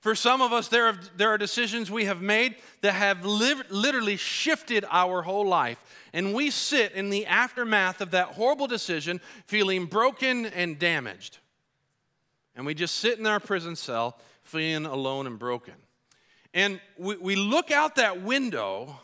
For 0.00 0.14
some 0.14 0.40
of 0.40 0.52
us, 0.52 0.68
there 0.68 0.86
are, 0.86 0.98
there 1.16 1.28
are 1.28 1.38
decisions 1.38 1.90
we 1.90 2.06
have 2.06 2.22
made 2.22 2.56
that 2.80 2.92
have 2.92 3.24
li- 3.24 3.62
literally 3.68 4.16
shifted 4.16 4.84
our 4.90 5.20
whole 5.20 5.46
life. 5.46 5.82
And 6.14 6.32
we 6.34 6.50
sit 6.50 6.92
in 6.92 7.10
the 7.10 7.26
aftermath 7.26 8.00
of 8.00 8.12
that 8.12 8.28
horrible 8.28 8.66
decision 8.66 9.20
feeling 9.46 9.84
broken 9.84 10.46
and 10.46 10.78
damaged. 10.78 11.38
And 12.56 12.64
we 12.64 12.74
just 12.74 12.96
sit 12.96 13.18
in 13.18 13.26
our 13.26 13.40
prison 13.40 13.76
cell 13.76 14.18
feeling 14.42 14.86
alone 14.86 15.26
and 15.26 15.38
broken. 15.38 15.74
And 16.54 16.80
we, 16.98 17.16
we 17.16 17.36
look 17.36 17.70
out 17.70 17.96
that 17.96 18.22
window 18.22 18.98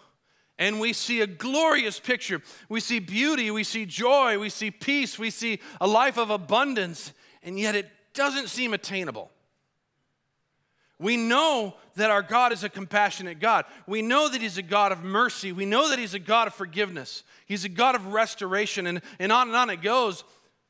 and 0.59 0.81
we 0.81 0.95
see 0.95 1.21
a 1.21 1.27
glorious 1.27 2.01
picture. 2.01 2.41
We 2.71 2.81
see 2.81 2.99
beauty, 2.99 3.51
we 3.51 3.65
see 3.65 3.85
joy, 3.85 4.39
we 4.39 4.49
see 4.49 4.71
peace, 4.71 5.19
we 5.19 5.29
see 5.29 5.61
a 5.79 5.87
life 5.87 6.17
of 6.17 6.31
abundance, 6.31 7.13
and 7.43 7.59
yet 7.59 7.75
it 7.75 7.91
doesn't 8.15 8.49
seem 8.49 8.73
attainable. 8.73 9.31
We 10.99 11.17
know 11.17 11.75
that 11.97 12.11
our 12.11 12.23
God 12.23 12.53
is 12.53 12.65
a 12.65 12.69
compassionate 12.69 13.39
God. 13.39 13.67
We 13.87 14.01
know 14.01 14.29
that 14.29 14.41
He's 14.41 14.59
a 14.59 14.63
God 14.63 14.93
of 14.93 15.03
mercy. 15.03 15.53
We 15.53 15.67
know 15.67 15.91
that 15.91 15.99
He's 15.99 16.15
a 16.15 16.19
God 16.19 16.49
of 16.49 16.55
forgiveness. 16.55 17.23
He's 17.47 17.65
a 17.65 17.69
God 17.69 17.95
of 17.95 18.13
restoration, 18.13 18.87
and, 18.87 19.03
and 19.19 19.31
on 19.31 19.49
and 19.49 19.57
on 19.57 19.71
it 19.71 19.83
goes. 19.83 20.25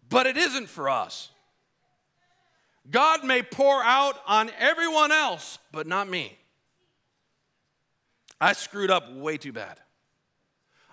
But 0.08 0.26
it 0.26 0.36
isn't 0.36 0.68
for 0.68 0.88
us. 0.88 1.30
God 2.90 3.24
may 3.24 3.42
pour 3.42 3.82
out 3.82 4.16
on 4.26 4.50
everyone 4.58 5.10
else, 5.10 5.58
but 5.72 5.86
not 5.86 6.08
me. 6.08 6.38
I 8.40 8.52
screwed 8.52 8.90
up 8.90 9.12
way 9.12 9.38
too 9.38 9.52
bad. 9.52 9.80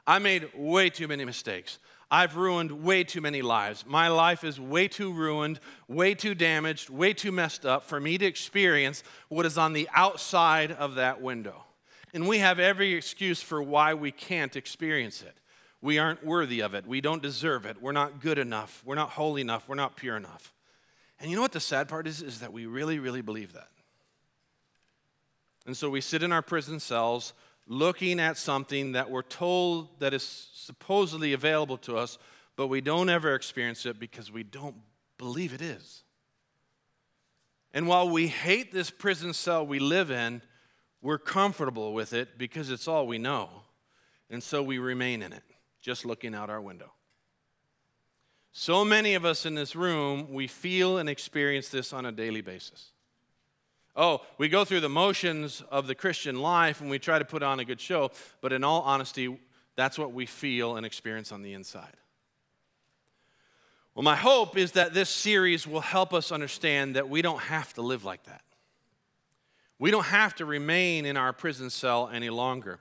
I 0.06 0.20
made 0.20 0.50
way 0.56 0.90
too 0.90 1.08
many 1.08 1.26
mistakes. 1.26 1.80
I've 2.14 2.36
ruined 2.36 2.84
way 2.84 3.04
too 3.04 3.22
many 3.22 3.42
lives. 3.42 3.86
My 3.88 4.08
life 4.08 4.44
is 4.44 4.60
way 4.60 4.88
too 4.88 5.12
ruined, 5.12 5.60
way 5.88 6.14
too 6.14 6.36
damaged, 6.36 6.92
way 6.92 7.12
too 7.12 7.32
messed 7.32 7.66
up 7.66 7.86
for 7.86 8.00
me 8.00 8.20
to 8.20 8.26
experience 8.28 9.02
what 9.30 9.48
is 9.48 9.58
on 9.58 9.74
the 9.74 9.90
outside 9.96 10.72
of 10.72 10.94
that 10.94 11.24
window. 11.24 11.64
And 12.14 12.28
we 12.28 12.38
have 12.38 12.60
every 12.60 12.94
excuse 12.94 13.42
for 13.42 13.64
why 13.64 13.96
we 13.96 14.12
can't 14.12 14.56
experience 14.56 15.24
it. 15.24 15.36
We 15.82 15.98
aren't 15.98 16.24
worthy 16.24 16.60
of 16.60 16.76
it. 16.76 16.86
We 16.86 17.02
don't 17.02 17.24
deserve 17.24 17.66
it. 17.66 17.82
We're 17.82 17.94
not 17.94 18.22
good 18.22 18.38
enough. 18.38 18.84
We're 18.86 18.94
not 18.94 19.10
holy 19.10 19.42
enough. 19.42 19.68
We're 19.68 19.74
not 19.74 19.96
pure 19.96 20.16
enough. 20.16 20.54
And 21.20 21.32
you 21.32 21.36
know 21.36 21.42
what 21.42 21.52
the 21.52 21.60
sad 21.60 21.88
part 21.88 22.06
is? 22.06 22.22
Is 22.22 22.42
that 22.42 22.54
we 22.54 22.68
really, 22.68 23.00
really 23.00 23.22
believe 23.24 23.54
that. 23.54 23.70
And 25.66 25.76
so 25.76 25.90
we 25.90 26.00
sit 26.00 26.22
in 26.22 26.32
our 26.32 26.44
prison 26.44 26.80
cells 26.80 27.34
looking 27.68 28.20
at 28.20 28.38
something 28.38 28.94
that 28.94 29.10
we're 29.10 29.22
told 29.22 30.00
that 30.00 30.14
is 30.14 30.50
supposedly 30.54 31.34
available 31.34 31.78
to 31.78 31.98
us, 31.98 32.18
but 32.56 32.68
we 32.68 32.82
don't 32.82 33.10
ever 33.10 33.36
experience 33.36 33.86
it 33.86 34.00
because 34.00 34.32
we 34.32 34.44
don't 34.44 34.76
believe 35.18 35.54
it 35.54 35.62
is. 35.62 36.04
And 37.74 37.88
while 37.88 38.10
we 38.10 38.28
hate 38.28 38.72
this 38.72 38.92
prison 38.92 39.34
cell 39.34 39.66
we 39.66 39.80
live 39.80 40.12
in, 40.12 40.42
we're 41.02 41.18
comfortable 41.18 41.94
with 41.94 42.14
it 42.14 42.38
because 42.38 42.70
it's 42.70 42.88
all 42.88 43.08
we 43.08 43.18
know. 43.18 43.50
And 44.30 44.42
so 44.42 44.64
we 44.64 44.78
remain 44.78 45.22
in 45.22 45.34
it, 45.34 45.44
just 45.82 46.06
looking 46.06 46.34
out 46.34 46.50
our 46.50 46.62
window. 46.62 46.92
So 48.54 48.86
many 48.86 49.16
of 49.16 49.26
us 49.26 49.46
in 49.46 49.56
this 49.56 49.76
room, 49.76 50.32
we 50.32 50.48
feel 50.48 51.00
and 51.00 51.10
experience 51.10 51.70
this 51.70 51.92
on 51.92 52.06
a 52.06 52.12
daily 52.12 52.42
basis. 52.42 52.93
Oh, 53.96 54.22
we 54.38 54.50
go 54.50 54.66
through 54.66 54.80
the 54.80 54.90
motions 54.90 55.62
of 55.70 55.86
the 55.86 55.94
Christian 55.94 56.40
life 56.42 56.82
and 56.82 56.90
we 56.90 56.98
try 56.98 57.20
to 57.20 57.26
put 57.26 57.44
on 57.44 57.60
a 57.60 57.66
good 57.66 57.80
show, 57.80 58.12
but 58.42 58.52
in 58.52 58.64
all 58.64 58.82
honesty, 58.82 59.38
that's 59.76 60.00
what 60.00 60.14
we 60.14 60.26
feel 60.26 60.78
and 60.78 60.86
experience 60.86 61.32
on 61.32 61.42
the 61.44 61.54
inside. 61.54 61.96
Well, 63.94 64.04
my 64.04 64.16
hope 64.16 64.58
is 64.58 64.72
that 64.72 64.96
this 64.96 65.10
series 65.10 65.68
will 65.68 65.82
help 65.82 66.14
us 66.14 66.32
understand 66.32 66.96
that 66.96 67.10
we 67.10 67.22
don't 67.22 67.42
have 67.42 67.74
to 67.76 67.84
live 67.84 68.04
like 68.04 68.24
that. 68.24 68.42
We 69.78 69.92
don't 69.92 70.06
have 70.06 70.34
to 70.36 70.46
remain 70.46 71.06
in 71.06 71.16
our 71.16 71.34
prison 71.34 71.70
cell 71.70 72.10
any 72.12 72.32
longer. 72.32 72.80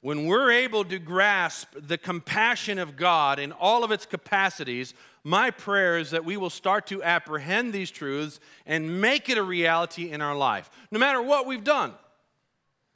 When 0.00 0.26
we're 0.26 0.52
able 0.52 0.84
to 0.84 0.98
grasp 0.98 1.68
the 1.74 1.98
compassion 1.98 2.78
of 2.78 2.96
God 2.96 3.38
in 3.38 3.52
all 3.52 3.84
of 3.84 3.90
its 3.90 4.06
capacities, 4.06 4.94
my 5.26 5.50
prayer 5.50 5.98
is 5.98 6.12
that 6.12 6.24
we 6.24 6.36
will 6.36 6.50
start 6.50 6.86
to 6.86 7.02
apprehend 7.02 7.72
these 7.72 7.90
truths 7.90 8.38
and 8.64 9.00
make 9.00 9.28
it 9.28 9.36
a 9.36 9.42
reality 9.42 10.12
in 10.12 10.22
our 10.22 10.36
life, 10.36 10.70
no 10.92 11.00
matter 11.00 11.20
what 11.20 11.46
we've 11.46 11.64
done. 11.64 11.92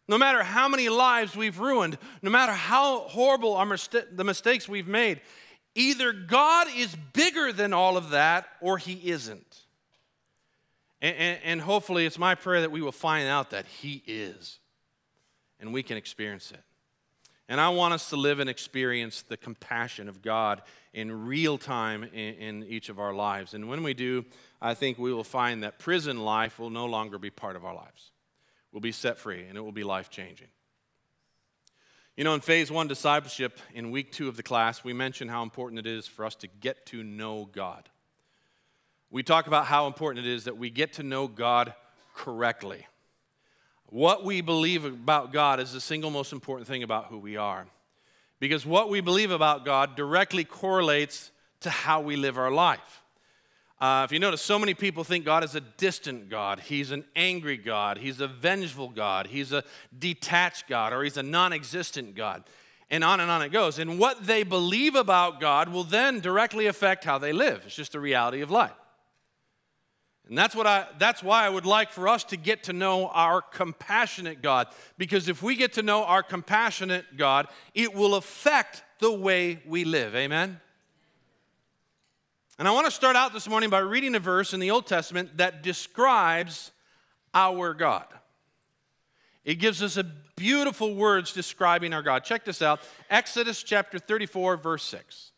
No 0.06 0.16
matter 0.16 0.44
how 0.44 0.68
many 0.68 0.88
lives 0.88 1.36
we've 1.36 1.58
ruined, 1.58 1.98
no 2.22 2.30
matter 2.30 2.52
how 2.52 3.00
horrible 3.00 3.54
our 3.54 3.76
the 4.12 4.24
mistakes 4.24 4.68
we've 4.68 4.88
made, 4.88 5.20
either 5.74 6.12
God 6.12 6.68
is 6.76 6.96
bigger 7.12 7.52
than 7.52 7.72
all 7.72 7.96
of 7.96 8.10
that 8.10 8.46
or 8.60 8.78
He 8.78 9.10
isn't. 9.10 9.60
And, 11.00 11.16
and, 11.16 11.38
and 11.44 11.60
hopefully, 11.60 12.06
it's 12.06 12.18
my 12.18 12.34
prayer 12.34 12.60
that 12.60 12.72
we 12.72 12.82
will 12.82 12.92
find 12.92 13.28
out 13.28 13.50
that 13.50 13.66
He 13.66 14.02
is 14.06 14.58
and 15.60 15.72
we 15.72 15.82
can 15.82 15.96
experience 15.96 16.50
it. 16.50 16.62
And 17.50 17.60
I 17.60 17.70
want 17.70 17.92
us 17.92 18.10
to 18.10 18.16
live 18.16 18.38
and 18.38 18.48
experience 18.48 19.22
the 19.22 19.36
compassion 19.36 20.08
of 20.08 20.22
God 20.22 20.62
in 20.94 21.26
real 21.26 21.58
time 21.58 22.04
in, 22.04 22.34
in, 22.34 22.64
each 22.64 22.88
of 22.88 23.00
our 23.00 23.12
lives. 23.12 23.54
And 23.54 23.68
when 23.68 23.82
we 23.82 23.92
do, 23.92 24.24
I 24.62 24.74
think 24.74 24.98
we 24.98 25.12
will 25.12 25.24
find 25.24 25.64
that 25.64 25.80
prison 25.80 26.20
life 26.20 26.60
will 26.60 26.70
no 26.70 26.86
longer 26.86 27.18
be 27.18 27.28
part 27.28 27.56
of 27.56 27.64
our 27.64 27.74
lives. 27.74 28.12
We'll 28.70 28.80
be 28.80 28.92
set 28.92 29.18
free 29.18 29.46
and 29.48 29.58
it 29.58 29.62
will 29.62 29.72
be 29.72 29.82
life 29.82 30.10
changing. 30.10 30.46
You 32.16 32.22
know, 32.22 32.34
in 32.34 32.40
phase 32.40 32.70
one 32.70 32.86
discipleship, 32.86 33.58
in 33.74 33.90
week 33.90 34.12
two 34.12 34.28
of 34.28 34.36
the 34.36 34.44
class, 34.44 34.84
we 34.84 34.92
mentioned 34.92 35.32
how 35.32 35.42
important 35.42 35.80
it 35.80 35.88
is 35.88 36.06
for 36.06 36.24
us 36.24 36.36
to 36.36 36.46
get 36.46 36.86
to 36.86 37.02
know 37.02 37.48
God. 37.50 37.88
We 39.10 39.24
talk 39.24 39.48
about 39.48 39.66
how 39.66 39.88
important 39.88 40.24
it 40.24 40.30
is 40.30 40.44
that 40.44 40.56
we 40.56 40.70
get 40.70 40.92
to 40.94 41.02
know 41.02 41.26
God 41.26 41.74
correctly. 42.14 42.86
What 43.90 44.24
we 44.24 44.40
believe 44.40 44.84
about 44.84 45.32
God 45.32 45.58
is 45.60 45.72
the 45.72 45.80
single 45.80 46.10
most 46.10 46.32
important 46.32 46.68
thing 46.68 46.82
about 46.82 47.06
who 47.06 47.18
we 47.18 47.36
are. 47.36 47.66
Because 48.38 48.64
what 48.64 48.88
we 48.88 49.00
believe 49.00 49.30
about 49.30 49.64
God 49.64 49.96
directly 49.96 50.44
correlates 50.44 51.30
to 51.60 51.70
how 51.70 52.00
we 52.00 52.16
live 52.16 52.38
our 52.38 52.50
life. 52.50 53.02
Uh, 53.80 54.02
if 54.04 54.12
you 54.12 54.18
notice, 54.18 54.42
so 54.42 54.58
many 54.58 54.74
people 54.74 55.04
think 55.04 55.24
God 55.24 55.42
is 55.42 55.54
a 55.54 55.60
distant 55.60 56.28
God. 56.28 56.60
He's 56.60 56.90
an 56.90 57.04
angry 57.16 57.56
God. 57.56 57.98
He's 57.98 58.20
a 58.20 58.28
vengeful 58.28 58.90
God. 58.90 59.26
He's 59.26 59.52
a 59.52 59.64
detached 59.98 60.68
God, 60.68 60.92
or 60.92 61.02
he's 61.02 61.16
a 61.16 61.22
non 61.22 61.52
existent 61.52 62.14
God. 62.14 62.44
And 62.90 63.02
on 63.02 63.20
and 63.20 63.30
on 63.30 63.42
it 63.42 63.50
goes. 63.50 63.78
And 63.78 63.98
what 63.98 64.26
they 64.26 64.42
believe 64.42 64.94
about 64.94 65.40
God 65.40 65.70
will 65.70 65.84
then 65.84 66.20
directly 66.20 66.66
affect 66.66 67.04
how 67.04 67.18
they 67.18 67.32
live. 67.32 67.62
It's 67.64 67.74
just 67.74 67.94
a 67.94 68.00
reality 68.00 68.40
of 68.40 68.50
life. 68.50 68.72
And 70.30 70.38
that's, 70.38 70.54
what 70.54 70.64
I, 70.64 70.86
that's 70.96 71.24
why 71.24 71.44
I 71.44 71.48
would 71.48 71.66
like 71.66 71.90
for 71.90 72.06
us 72.06 72.22
to 72.24 72.36
get 72.36 72.62
to 72.64 72.72
know 72.72 73.08
our 73.08 73.42
compassionate 73.42 74.42
God. 74.42 74.68
Because 74.96 75.28
if 75.28 75.42
we 75.42 75.56
get 75.56 75.72
to 75.72 75.82
know 75.82 76.04
our 76.04 76.22
compassionate 76.22 77.16
God, 77.16 77.48
it 77.74 77.94
will 77.94 78.14
affect 78.14 78.84
the 79.00 79.10
way 79.10 79.60
we 79.66 79.82
live. 79.82 80.14
Amen? 80.14 80.60
And 82.60 82.68
I 82.68 82.70
want 82.70 82.86
to 82.86 82.92
start 82.92 83.16
out 83.16 83.32
this 83.32 83.48
morning 83.48 83.70
by 83.70 83.80
reading 83.80 84.14
a 84.14 84.20
verse 84.20 84.54
in 84.54 84.60
the 84.60 84.70
Old 84.70 84.86
Testament 84.86 85.36
that 85.38 85.64
describes 85.64 86.70
our 87.34 87.74
God. 87.74 88.06
It 89.44 89.56
gives 89.56 89.82
us 89.82 89.96
a 89.96 90.04
beautiful 90.36 90.94
words 90.94 91.32
describing 91.32 91.92
our 91.92 92.02
God. 92.02 92.22
Check 92.22 92.44
this 92.44 92.62
out 92.62 92.80
Exodus 93.10 93.64
chapter 93.64 93.98
34, 93.98 94.58
verse 94.58 94.84
6. 94.84 95.32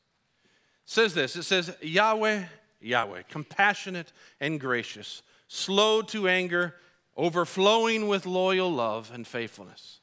It 0.84 0.90
says 0.90 1.14
this 1.14 1.34
it 1.34 1.44
says, 1.44 1.74
Yahweh 1.80 2.42
Yahweh, 2.82 3.22
compassionate 3.28 4.12
and 4.40 4.60
gracious, 4.60 5.22
slow 5.48 6.02
to 6.02 6.28
anger, 6.28 6.74
overflowing 7.16 8.08
with 8.08 8.26
loyal 8.26 8.70
love 8.70 9.10
and 9.12 9.26
faithfulness. 9.26 10.00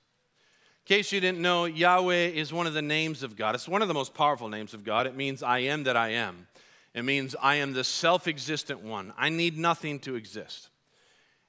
In 0.85 0.95
case 0.95 1.11
you 1.11 1.19
didn't 1.19 1.41
know, 1.41 1.65
Yahweh 1.65 2.29
is 2.29 2.51
one 2.51 2.65
of 2.65 2.73
the 2.73 2.81
names 2.81 3.21
of 3.21 3.35
God. 3.35 3.55
It's 3.55 3.67
one 3.67 3.81
of 3.81 3.87
the 3.87 3.93
most 3.93 4.13
powerful 4.13 4.49
names 4.49 4.73
of 4.73 4.83
God. 4.83 5.05
It 5.05 5.15
means 5.15 5.43
I 5.43 5.59
am 5.59 5.83
that 5.83 5.95
I 5.95 6.09
am. 6.09 6.47
It 6.93 7.03
means 7.03 7.35
I 7.41 7.55
am 7.55 7.73
the 7.73 7.83
self 7.83 8.27
existent 8.27 8.81
one. 8.81 9.13
I 9.17 9.29
need 9.29 9.57
nothing 9.57 9.99
to 9.99 10.15
exist. 10.15 10.69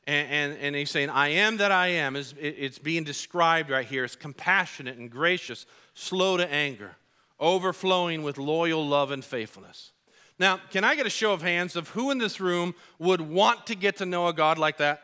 And, 0.06 0.30
and, 0.30 0.58
and, 0.60 0.76
he's 0.76 0.90
saying, 0.90 1.10
I 1.10 1.28
am 1.28 1.58
that 1.58 1.70
I 1.70 1.88
am. 1.88 2.16
It's, 2.16 2.34
it's 2.38 2.78
being 2.78 3.04
described 3.04 3.70
right 3.70 3.87
here 3.87 4.04
as 4.04 4.16
compassionate 4.16 4.96
and 4.96 5.10
gracious, 5.10 5.66
slow 5.94 6.37
to 6.37 6.50
anger, 6.52 6.96
overflowing 7.38 8.22
with 8.22 8.38
loyal 8.38 8.87
love 8.87 9.10
and 9.10 9.25
faithfulness. 9.25 9.92
Now, 10.40 10.59
can 10.70 10.85
I 10.85 10.94
get 10.94 11.06
a 11.06 11.11
show 11.11 11.35
of 11.35 11.42
hands 11.42 11.76
of 11.76 11.90
who 11.90 12.11
in 12.11 12.16
this 12.16 12.40
room 12.40 12.75
would 12.99 13.20
want 13.20 13.66
to 13.66 13.75
get 13.75 13.99
to 13.99 14.06
know 14.06 14.26
a 14.26 14.32
God 14.32 14.56
like 14.56 14.78
that? 14.78 15.02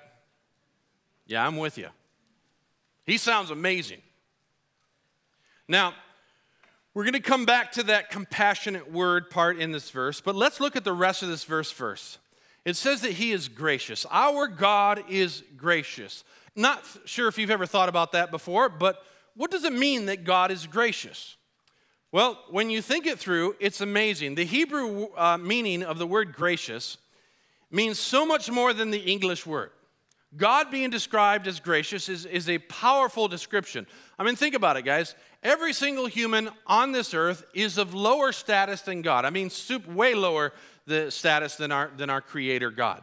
Yeah, 1.26 1.46
I'm 1.46 1.58
with 1.58 1.76
you. 1.76 1.88
He 3.04 3.18
sounds 3.18 3.50
amazing. 3.50 4.00
Now, 5.68 5.92
we're 6.94 7.04
going 7.04 7.12
to 7.12 7.20
come 7.20 7.44
back 7.44 7.72
to 7.72 7.82
that 7.82 8.08
compassionate 8.08 8.90
word 8.90 9.28
part 9.28 9.58
in 9.58 9.72
this 9.72 9.90
verse, 9.90 10.22
but 10.22 10.34
let's 10.34 10.58
look 10.58 10.74
at 10.74 10.84
the 10.84 10.94
rest 10.94 11.22
of 11.22 11.28
this 11.28 11.44
verse 11.44 11.70
first. 11.70 12.16
It 12.64 12.74
says 12.74 13.02
that 13.02 13.12
He 13.12 13.32
is 13.32 13.48
gracious. 13.48 14.06
Our 14.10 14.48
God 14.48 15.04
is 15.06 15.44
gracious. 15.54 16.24
Not 16.54 16.82
sure 17.04 17.28
if 17.28 17.36
you've 17.36 17.50
ever 17.50 17.66
thought 17.66 17.90
about 17.90 18.12
that 18.12 18.30
before, 18.30 18.70
but 18.70 19.04
what 19.34 19.50
does 19.50 19.64
it 19.64 19.74
mean 19.74 20.06
that 20.06 20.24
God 20.24 20.50
is 20.50 20.66
gracious? 20.66 21.36
Well, 22.12 22.38
when 22.50 22.70
you 22.70 22.82
think 22.82 23.06
it 23.06 23.18
through, 23.18 23.56
it's 23.60 23.80
amazing. 23.80 24.36
The 24.36 24.44
Hebrew 24.44 25.08
uh, 25.16 25.38
meaning 25.38 25.82
of 25.82 25.98
the 25.98 26.06
word 26.06 26.32
gracious 26.32 26.98
means 27.70 27.98
so 27.98 28.24
much 28.24 28.50
more 28.50 28.72
than 28.72 28.90
the 28.90 29.00
English 29.00 29.44
word. 29.44 29.70
God 30.36 30.70
being 30.70 30.90
described 30.90 31.46
as 31.46 31.60
gracious 31.60 32.08
is, 32.08 32.26
is 32.26 32.48
a 32.48 32.58
powerful 32.58 33.28
description. 33.28 33.86
I 34.18 34.24
mean, 34.24 34.36
think 34.36 34.54
about 34.54 34.76
it, 34.76 34.82
guys. 34.82 35.14
Every 35.42 35.72
single 35.72 36.06
human 36.06 36.50
on 36.66 36.92
this 36.92 37.14
earth 37.14 37.44
is 37.54 37.78
of 37.78 37.94
lower 37.94 38.32
status 38.32 38.82
than 38.82 39.02
God. 39.02 39.24
I 39.24 39.30
mean, 39.30 39.50
super, 39.50 39.90
way 39.92 40.14
lower 40.14 40.52
the 40.86 41.10
status 41.10 41.56
than 41.56 41.72
our, 41.72 41.90
than 41.96 42.10
our 42.10 42.20
Creator 42.20 42.70
God. 42.70 43.02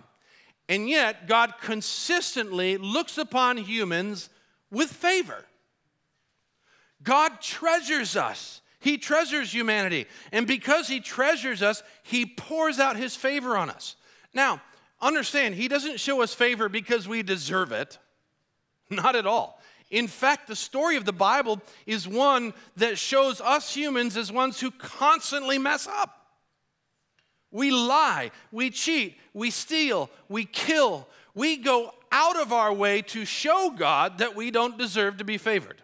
And 0.70 0.90
yet, 0.90 1.28
God 1.28 1.56
consistently 1.62 2.78
looks 2.78 3.18
upon 3.18 3.58
humans 3.58 4.30
with 4.72 4.90
favor. 4.92 5.46
God 7.02 7.42
treasures 7.42 8.16
us. 8.16 8.62
He 8.84 8.98
treasures 8.98 9.54
humanity. 9.54 10.08
And 10.34 10.46
because 10.46 10.90
He 10.90 11.00
treasures 11.00 11.64
us, 11.64 11.82
He 12.04 12.26
pours 12.26 12.80
out 12.80 12.98
His 12.98 13.16
favor 13.16 13.56
on 13.56 13.70
us. 13.70 13.96
Now, 14.34 14.62
understand, 15.02 15.56
He 15.56 15.70
doesn't 15.70 16.02
show 16.02 16.22
us 16.22 16.34
favor 16.34 16.68
because 16.68 17.08
we 17.08 17.24
deserve 17.24 17.72
it. 17.72 17.98
Not 18.90 19.16
at 19.16 19.26
all. 19.26 19.62
In 19.90 20.08
fact, 20.08 20.48
the 20.48 20.56
story 20.56 20.98
of 20.98 21.06
the 21.06 21.14
Bible 21.14 21.62
is 21.86 22.10
one 22.10 22.54
that 22.76 22.98
shows 22.98 23.40
us 23.40 23.74
humans 23.74 24.18
as 24.18 24.34
ones 24.34 24.60
who 24.60 24.70
constantly 24.70 25.58
mess 25.58 25.88
up. 25.88 26.20
We 27.52 27.72
lie, 27.72 28.32
we 28.52 28.70
cheat, 28.70 29.16
we 29.34 29.50
steal, 29.50 30.10
we 30.28 30.44
kill. 30.44 31.08
We 31.34 31.56
go 31.56 31.94
out 32.12 32.38
of 32.38 32.52
our 32.52 32.74
way 32.74 33.02
to 33.04 33.24
show 33.24 33.74
God 33.78 34.18
that 34.18 34.36
we 34.36 34.52
don't 34.52 34.78
deserve 34.78 35.18
to 35.18 35.24
be 35.24 35.38
favored. 35.38 35.83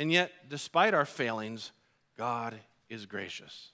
And 0.00 0.10
yet, 0.10 0.32
despite 0.48 0.94
our 0.94 1.04
failings, 1.04 1.72
God 2.16 2.58
is 2.88 3.04
gracious. 3.04 3.68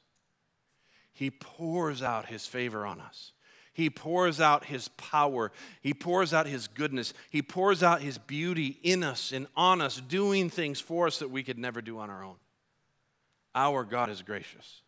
He 1.12 1.30
pours 1.30 2.02
out 2.02 2.26
His 2.26 2.46
favor 2.48 2.84
on 2.84 3.00
us. 3.00 3.30
He 3.72 3.88
pours 3.88 4.40
out 4.40 4.64
His 4.64 4.88
power. 4.96 5.52
He 5.82 5.94
pours 5.94 6.34
out 6.34 6.48
His 6.48 6.66
goodness. 6.66 7.14
He 7.30 7.42
pours 7.42 7.84
out 7.84 8.00
His 8.02 8.18
beauty 8.18 8.80
in 8.82 9.04
us 9.04 9.30
and 9.30 9.46
on 9.56 9.80
us, 9.80 10.00
doing 10.00 10.50
things 10.50 10.80
for 10.80 11.06
us 11.06 11.20
that 11.20 11.30
we 11.30 11.44
could 11.44 11.58
never 11.58 11.80
do 11.80 12.00
on 12.00 12.10
our 12.10 12.24
own. 12.24 12.36
Our 13.54 13.84
God 13.84 14.10
is 14.10 14.22
gracious. 14.22 14.82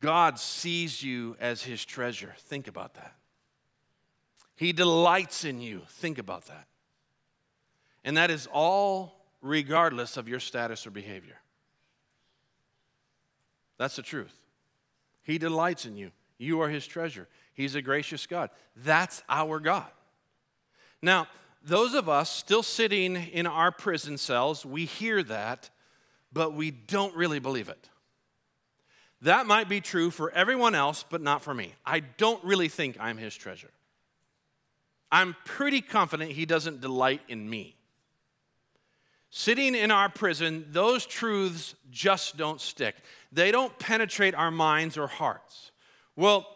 God 0.00 0.38
sees 0.38 1.02
you 1.02 1.36
as 1.40 1.64
His 1.64 1.84
treasure. 1.84 2.36
Think 2.38 2.68
about 2.68 2.94
that. 2.94 3.16
He 4.54 4.72
delights 4.72 5.44
in 5.44 5.60
you. 5.60 5.82
Think 5.88 6.18
about 6.18 6.46
that. 6.46 6.68
And 8.04 8.16
that 8.16 8.30
is 8.30 8.46
all 8.52 9.17
regardless 9.40 10.16
of 10.16 10.28
your 10.28 10.40
status 10.40 10.86
or 10.86 10.90
behavior. 10.90 11.38
That's 13.78 13.96
the 13.96 14.02
truth. 14.02 14.34
He 15.22 15.38
delights 15.38 15.86
in 15.86 15.96
you. 15.96 16.10
You 16.38 16.60
are 16.60 16.68
his 16.68 16.86
treasure. 16.86 17.28
He's 17.54 17.74
a 17.74 17.82
gracious 17.82 18.26
God. 18.26 18.50
That's 18.76 19.22
our 19.28 19.60
God. 19.60 19.90
Now, 21.02 21.28
those 21.62 21.94
of 21.94 22.08
us 22.08 22.30
still 22.30 22.62
sitting 22.62 23.16
in 23.16 23.46
our 23.46 23.70
prison 23.70 24.18
cells, 24.18 24.64
we 24.64 24.84
hear 24.84 25.22
that, 25.24 25.70
but 26.32 26.54
we 26.54 26.70
don't 26.70 27.14
really 27.14 27.40
believe 27.40 27.68
it. 27.68 27.88
That 29.22 29.46
might 29.46 29.68
be 29.68 29.80
true 29.80 30.10
for 30.10 30.30
everyone 30.30 30.74
else, 30.74 31.04
but 31.08 31.20
not 31.20 31.42
for 31.42 31.52
me. 31.52 31.74
I 31.84 32.00
don't 32.00 32.42
really 32.44 32.68
think 32.68 32.96
I'm 33.00 33.18
his 33.18 33.34
treasure. 33.34 33.70
I'm 35.10 35.34
pretty 35.44 35.80
confident 35.80 36.32
he 36.32 36.46
doesn't 36.46 36.80
delight 36.80 37.22
in 37.28 37.48
me. 37.48 37.77
Sitting 39.30 39.74
in 39.74 39.90
our 39.90 40.08
prison, 40.08 40.66
those 40.70 41.04
truths 41.04 41.74
just 41.90 42.36
don't 42.36 42.60
stick. 42.60 42.96
They 43.30 43.50
don't 43.50 43.78
penetrate 43.78 44.34
our 44.34 44.50
minds 44.50 44.96
or 44.96 45.06
hearts. 45.06 45.70
Well, 46.16 46.46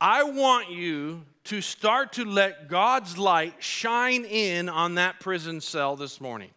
I 0.00 0.24
want 0.24 0.70
you 0.70 1.24
to 1.44 1.60
start 1.60 2.12
to 2.14 2.24
let 2.24 2.68
God's 2.68 3.16
light 3.16 3.54
shine 3.58 4.24
in 4.24 4.68
on 4.68 4.96
that 4.96 5.20
prison 5.20 5.60
cell 5.60 5.96
this 5.96 6.20
morning. 6.20 6.50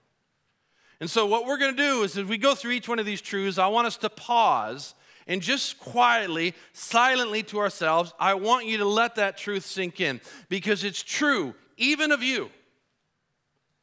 And 0.99 1.09
so, 1.09 1.25
what 1.25 1.45
we're 1.45 1.57
going 1.57 1.75
to 1.75 1.81
do 1.81 2.03
is, 2.03 2.17
as 2.17 2.25
we 2.25 2.37
go 2.37 2.53
through 2.53 2.71
each 2.71 2.87
one 2.87 2.99
of 2.99 3.05
these 3.05 3.21
truths, 3.21 3.57
I 3.57 3.67
want 3.67 3.87
us 3.87 3.97
to 3.97 4.09
pause 4.09 4.93
and 5.27 5.41
just 5.41 5.79
quietly, 5.79 6.53
silently 6.73 7.43
to 7.43 7.59
ourselves, 7.59 8.13
I 8.19 8.33
want 8.33 8.65
you 8.65 8.77
to 8.79 8.85
let 8.85 9.15
that 9.15 9.37
truth 9.37 9.65
sink 9.65 10.01
in 10.01 10.19
because 10.49 10.83
it's 10.83 11.01
true, 11.01 11.55
even 11.77 12.11
of 12.11 12.21
you. 12.21 12.49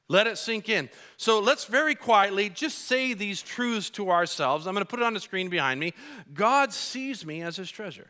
Let 0.08 0.26
it 0.26 0.38
sink 0.38 0.70
in. 0.70 0.88
So 1.18 1.38
let's 1.38 1.66
very 1.66 1.94
quietly 1.94 2.48
just 2.48 2.86
say 2.86 3.12
these 3.12 3.42
truths 3.42 3.90
to 3.90 4.10
ourselves. 4.10 4.66
I'm 4.66 4.74
going 4.74 4.84
to 4.84 4.88
put 4.88 5.00
it 5.00 5.04
on 5.04 5.12
the 5.12 5.20
screen 5.20 5.50
behind 5.50 5.78
me. 5.78 5.92
God 6.32 6.72
sees 6.72 7.26
me 7.26 7.42
as 7.42 7.56
his 7.56 7.70
treasure. 7.70 8.08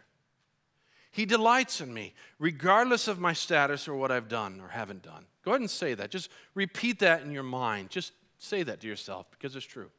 He 1.11 1.27
delights 1.27 1.81
in 1.81 1.93
me, 1.93 2.15
regardless 2.39 3.09
of 3.09 3.19
my 3.19 3.33
status 3.33 3.89
or 3.89 3.97
what 3.97 4.13
I've 4.13 4.29
done 4.29 4.61
or 4.61 4.69
haven't 4.69 5.03
done. 5.03 5.27
Go 5.45 5.51
ahead 5.51 5.61
and 5.61 5.71
say 5.71 5.95
that. 5.95 6.13
Just 6.13 6.31
repeat 6.55 7.01
that 7.01 7.23
in 7.23 7.33
your 7.33 7.43
mind. 7.43 7.91
Just 7.91 8.13
say 8.39 8.63
that 8.63 8.81
to 8.83 8.87
yourself 8.87 9.27
because 9.33 9.57
it's 9.57 9.67
true. 9.67 9.91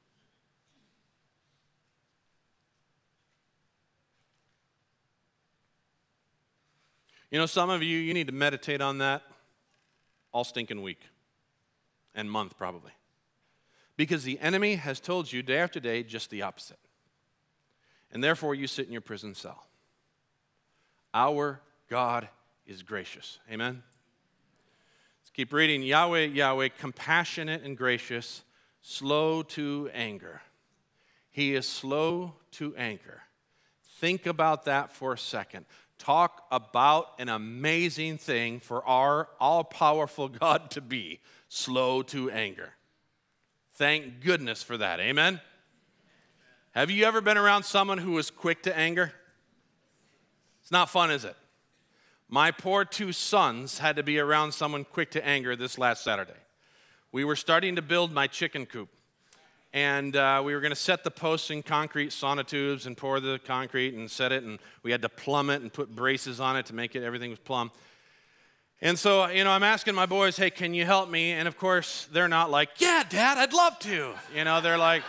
You 7.30 7.38
know, 7.38 7.46
some 7.46 7.70
of 7.70 7.84
you, 7.84 7.98
you 7.98 8.14
need 8.14 8.28
to 8.28 8.34
meditate 8.34 8.80
on 8.80 9.00
that 9.00 9.24
all 10.32 10.46
stinking 10.46 10.82
week 10.82 11.00
and 12.20 12.30
month, 12.30 12.58
probably. 12.58 12.92
Because 13.96 14.24
the 14.24 14.40
enemy 14.40 14.76
has 14.76 15.00
told 15.00 15.32
you 15.32 15.42
day 15.42 15.58
after 15.58 15.80
day 15.80 16.04
just 16.04 16.30
the 16.30 16.42
opposite. 16.42 16.80
And 18.12 18.24
therefore, 18.24 18.56
you 18.56 18.68
sit 18.68 18.88
in 18.88 18.92
your 18.92 19.02
prison 19.02 19.34
cell. 19.36 19.66
Our 21.14 21.62
God 21.90 22.28
is 22.68 22.84
gracious. 22.84 23.40
Amen? 23.52 23.84
Let's 25.22 25.32
keep 25.32 25.54
reading. 25.54 25.82
Yahweh, 25.82 26.26
Yahweh, 26.26 26.70
compassionate 26.80 27.64
and 27.64 27.78
gracious, 27.78 28.44
slow 28.82 29.42
to 29.44 29.90
anger. 29.94 30.42
He 31.32 31.56
is 31.56 31.68
slow 31.68 32.34
to 32.52 32.76
anger. 32.76 33.22
Think 34.00 34.26
about 34.26 34.66
that 34.66 34.92
for 34.92 35.14
a 35.14 35.18
second. 35.18 35.66
Talk 35.98 36.46
about 36.52 37.12
an 37.20 37.30
amazing 37.30 38.18
thing 38.18 38.60
for 38.60 38.86
our 38.86 39.30
all 39.40 39.64
powerful 39.64 40.28
God 40.30 40.72
to 40.72 40.82
be 40.82 41.20
slow 41.50 42.02
to 42.04 42.32
anger. 42.32 42.74
Thank 43.74 44.22
goodness 44.22 44.64
for 44.64 44.78
that. 44.78 45.00
Amen? 45.00 45.42
Have 46.72 46.90
you 46.90 47.04
ever 47.06 47.20
been 47.20 47.38
around 47.38 47.64
someone 47.64 47.98
who 47.98 48.12
was 48.12 48.32
quick 48.32 48.64
to 48.64 48.78
anger? 48.78 49.12
It's 50.62 50.72
not 50.72 50.90
fun, 50.90 51.12
is 51.12 51.26
it? 51.26 51.36
My 52.30 52.52
poor 52.52 52.86
two 52.86 53.12
sons 53.12 53.80
had 53.80 53.96
to 53.96 54.04
be 54.04 54.20
around 54.20 54.54
someone 54.54 54.86
quick 54.86 55.12
to 55.12 55.26
anger 55.26 55.56
this 55.56 55.80
last 55.80 56.04
Saturday. 56.04 56.32
We 57.12 57.24
were 57.24 57.36
starting 57.36 57.76
to 57.76 57.82
build 57.82 58.14
my 58.14 58.28
chicken 58.28 58.68
coop 58.68 58.90
and 59.74 60.16
uh, 60.16 60.42
we 60.44 60.54
were 60.54 60.62
going 60.62 60.72
to 60.72 60.76
set 60.76 61.04
the 61.04 61.12
posts 61.12 61.50
in 61.52 61.64
concrete 61.64 62.10
sonotubes 62.10 62.86
and 62.86 62.98
pour 62.98 63.20
the 63.20 63.40
concrete 63.46 63.94
and 63.94 64.10
set 64.10 64.32
it 64.32 64.44
and 64.44 64.60
we 64.84 64.92
had 64.92 65.02
to 65.02 65.10
plumb 65.10 65.50
it 65.50 65.62
and 65.62 65.72
put 65.72 65.96
braces 65.96 66.40
on 66.40 66.56
it 66.56 66.66
to 66.68 66.74
make 66.74 66.96
it 66.96 67.04
everything 67.04 67.30
was 67.30 67.40
plumb 67.40 67.72
and 68.82 68.98
so 68.98 69.28
you 69.28 69.44
know 69.44 69.52
i'm 69.52 69.64
asking 69.64 69.96
my 69.96 70.06
boys 70.06 70.38
hey 70.38 70.50
can 70.50 70.74
you 70.74 70.86
help 70.86 71.10
me 71.10 71.32
and 71.32 71.48
of 71.48 71.58
course 71.58 72.08
they're 72.12 72.28
not 72.28 72.50
like 72.52 72.70
yeah 72.78 73.04
dad 73.10 73.38
i'd 73.38 73.54
love 73.54 73.78
to 73.80 74.14
you 74.36 74.44
know 74.44 74.62
they're 74.62 74.78
like 74.78 75.04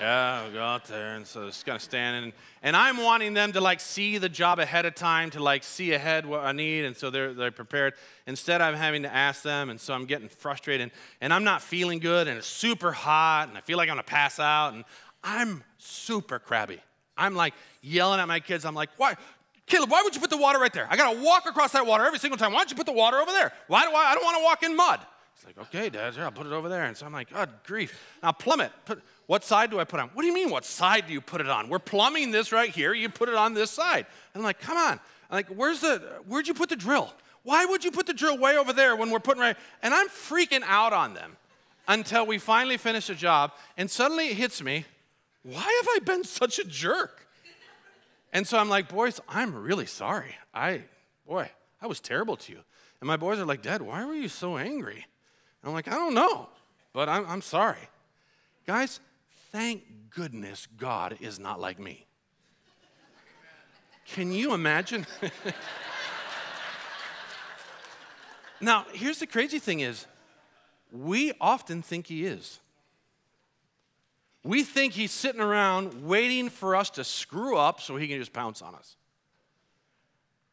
yeah, 0.00 0.42
I'll 0.42 0.52
go 0.52 0.62
out 0.62 0.84
there. 0.84 1.14
And 1.14 1.26
so 1.26 1.46
it's 1.46 1.62
kind 1.62 1.76
of 1.76 1.82
standing. 1.82 2.24
And, 2.24 2.32
and 2.62 2.76
I'm 2.76 2.98
wanting 2.98 3.34
them 3.34 3.52
to 3.52 3.60
like 3.60 3.80
see 3.80 4.18
the 4.18 4.28
job 4.28 4.58
ahead 4.58 4.84
of 4.84 4.94
time, 4.94 5.30
to 5.30 5.42
like 5.42 5.64
see 5.64 5.92
ahead 5.92 6.26
what 6.26 6.40
I 6.40 6.52
need. 6.52 6.84
And 6.84 6.96
so 6.96 7.10
they're, 7.10 7.32
they're 7.32 7.50
prepared. 7.50 7.94
Instead, 8.26 8.60
I'm 8.60 8.74
having 8.74 9.02
to 9.04 9.14
ask 9.14 9.42
them. 9.42 9.70
And 9.70 9.80
so 9.80 9.94
I'm 9.94 10.04
getting 10.04 10.28
frustrated. 10.28 10.82
And, 10.82 10.90
and 11.20 11.32
I'm 11.32 11.44
not 11.44 11.62
feeling 11.62 11.98
good. 11.98 12.28
And 12.28 12.36
it's 12.36 12.46
super 12.46 12.92
hot. 12.92 13.48
And 13.48 13.56
I 13.56 13.60
feel 13.62 13.78
like 13.78 13.88
I'm 13.88 13.94
going 13.94 14.04
to 14.04 14.10
pass 14.10 14.38
out. 14.38 14.74
And 14.74 14.84
I'm 15.24 15.64
super 15.78 16.38
crabby. 16.38 16.80
I'm 17.16 17.34
like 17.34 17.54
yelling 17.80 18.20
at 18.20 18.28
my 18.28 18.40
kids. 18.40 18.64
I'm 18.64 18.74
like, 18.74 18.90
why? 18.98 19.14
Caleb, 19.66 19.90
why 19.90 20.02
would 20.02 20.14
you 20.14 20.20
put 20.20 20.30
the 20.30 20.36
water 20.36 20.58
right 20.58 20.72
there? 20.72 20.86
I 20.88 20.96
got 20.96 21.12
to 21.12 21.20
walk 21.20 21.46
across 21.46 21.72
that 21.72 21.86
water 21.86 22.04
every 22.04 22.20
single 22.20 22.38
time. 22.38 22.52
Why 22.52 22.60
don't 22.60 22.70
you 22.70 22.76
put 22.76 22.86
the 22.86 22.92
water 22.92 23.18
over 23.18 23.32
there? 23.32 23.52
Why 23.66 23.84
do 23.84 23.90
I? 23.90 24.12
I 24.12 24.14
don't 24.14 24.24
want 24.24 24.38
to 24.38 24.44
walk 24.44 24.62
in 24.62 24.76
mud. 24.76 25.00
It's 25.34 25.44
like, 25.44 25.58
okay, 25.58 25.90
Dad, 25.90 26.16
I'll 26.18 26.30
put 26.30 26.46
it 26.46 26.52
over 26.52 26.68
there. 26.68 26.84
And 26.84 26.96
so 26.96 27.04
I'm 27.04 27.12
like, 27.12 27.30
God 27.30 27.50
grief. 27.66 28.00
Now 28.22 28.32
plummet. 28.32 28.72
Put, 28.86 29.02
what 29.26 29.44
side 29.44 29.70
do 29.70 29.80
I 29.80 29.84
put 29.84 30.00
on? 30.00 30.08
What 30.14 30.22
do 30.22 30.28
you 30.28 30.34
mean, 30.34 30.50
what 30.50 30.64
side 30.64 31.06
do 31.06 31.12
you 31.12 31.20
put 31.20 31.40
it 31.40 31.48
on? 31.48 31.68
We're 31.68 31.78
plumbing 31.78 32.30
this 32.30 32.52
right 32.52 32.70
here. 32.70 32.94
You 32.94 33.08
put 33.08 33.28
it 33.28 33.34
on 33.34 33.52
this 33.52 33.70
side. 33.70 34.06
And 34.32 34.40
I'm 34.40 34.44
like, 34.44 34.60
come 34.60 34.78
on. 34.78 34.92
I'm 35.28 35.36
like, 35.36 35.48
where's 35.48 35.80
the, 35.80 35.98
where'd 36.26 36.46
you 36.46 36.54
put 36.54 36.68
the 36.68 36.76
drill? 36.76 37.12
Why 37.42 37.66
would 37.66 37.84
you 37.84 37.90
put 37.90 38.06
the 38.06 38.14
drill 38.14 38.38
way 38.38 38.56
over 38.56 38.72
there 38.72 38.96
when 38.96 39.10
we're 39.10 39.20
putting 39.20 39.42
right? 39.42 39.56
And 39.82 39.92
I'm 39.92 40.08
freaking 40.08 40.62
out 40.64 40.92
on 40.92 41.12
them 41.14 41.36
until 41.86 42.24
we 42.24 42.38
finally 42.38 42.76
finish 42.76 43.08
the 43.08 43.14
job. 43.14 43.52
And 43.76 43.90
suddenly 43.90 44.28
it 44.28 44.36
hits 44.36 44.62
me, 44.62 44.86
why 45.42 45.60
have 45.60 45.88
I 45.90 45.98
been 46.04 46.24
such 46.24 46.58
a 46.58 46.64
jerk? 46.64 47.25
And 48.32 48.46
so 48.46 48.58
I'm 48.58 48.68
like, 48.68 48.88
boys, 48.88 49.20
I'm 49.28 49.54
really 49.54 49.86
sorry. 49.86 50.34
I, 50.52 50.82
boy, 51.26 51.50
I 51.80 51.86
was 51.86 52.00
terrible 52.00 52.36
to 52.36 52.52
you. 52.52 52.60
And 53.00 53.08
my 53.08 53.16
boys 53.16 53.38
are 53.38 53.44
like, 53.44 53.62
Dad, 53.62 53.82
why 53.82 54.04
were 54.04 54.14
you 54.14 54.28
so 54.28 54.56
angry? 54.56 55.06
And 55.62 55.68
I'm 55.68 55.72
like, 55.72 55.88
I 55.88 55.92
don't 55.92 56.14
know, 56.14 56.48
but 56.92 57.08
I'm, 57.08 57.26
I'm 57.26 57.42
sorry. 57.42 57.88
Guys, 58.66 59.00
thank 59.52 59.84
goodness 60.10 60.66
God 60.76 61.16
is 61.20 61.38
not 61.38 61.60
like 61.60 61.78
me. 61.78 62.06
Can 64.06 64.32
you 64.32 64.54
imagine? 64.54 65.06
now, 68.60 68.86
here's 68.92 69.18
the 69.18 69.26
crazy 69.26 69.58
thing 69.58 69.80
is 69.80 70.06
we 70.92 71.32
often 71.40 71.82
think 71.82 72.06
he 72.06 72.24
is. 72.24 72.60
We 74.46 74.62
think 74.62 74.92
he's 74.92 75.10
sitting 75.10 75.40
around 75.40 76.06
waiting 76.06 76.50
for 76.50 76.76
us 76.76 76.88
to 76.90 77.02
screw 77.02 77.56
up 77.56 77.80
so 77.80 77.96
he 77.96 78.06
can 78.06 78.20
just 78.20 78.32
pounce 78.32 78.62
on 78.62 78.76
us. 78.76 78.94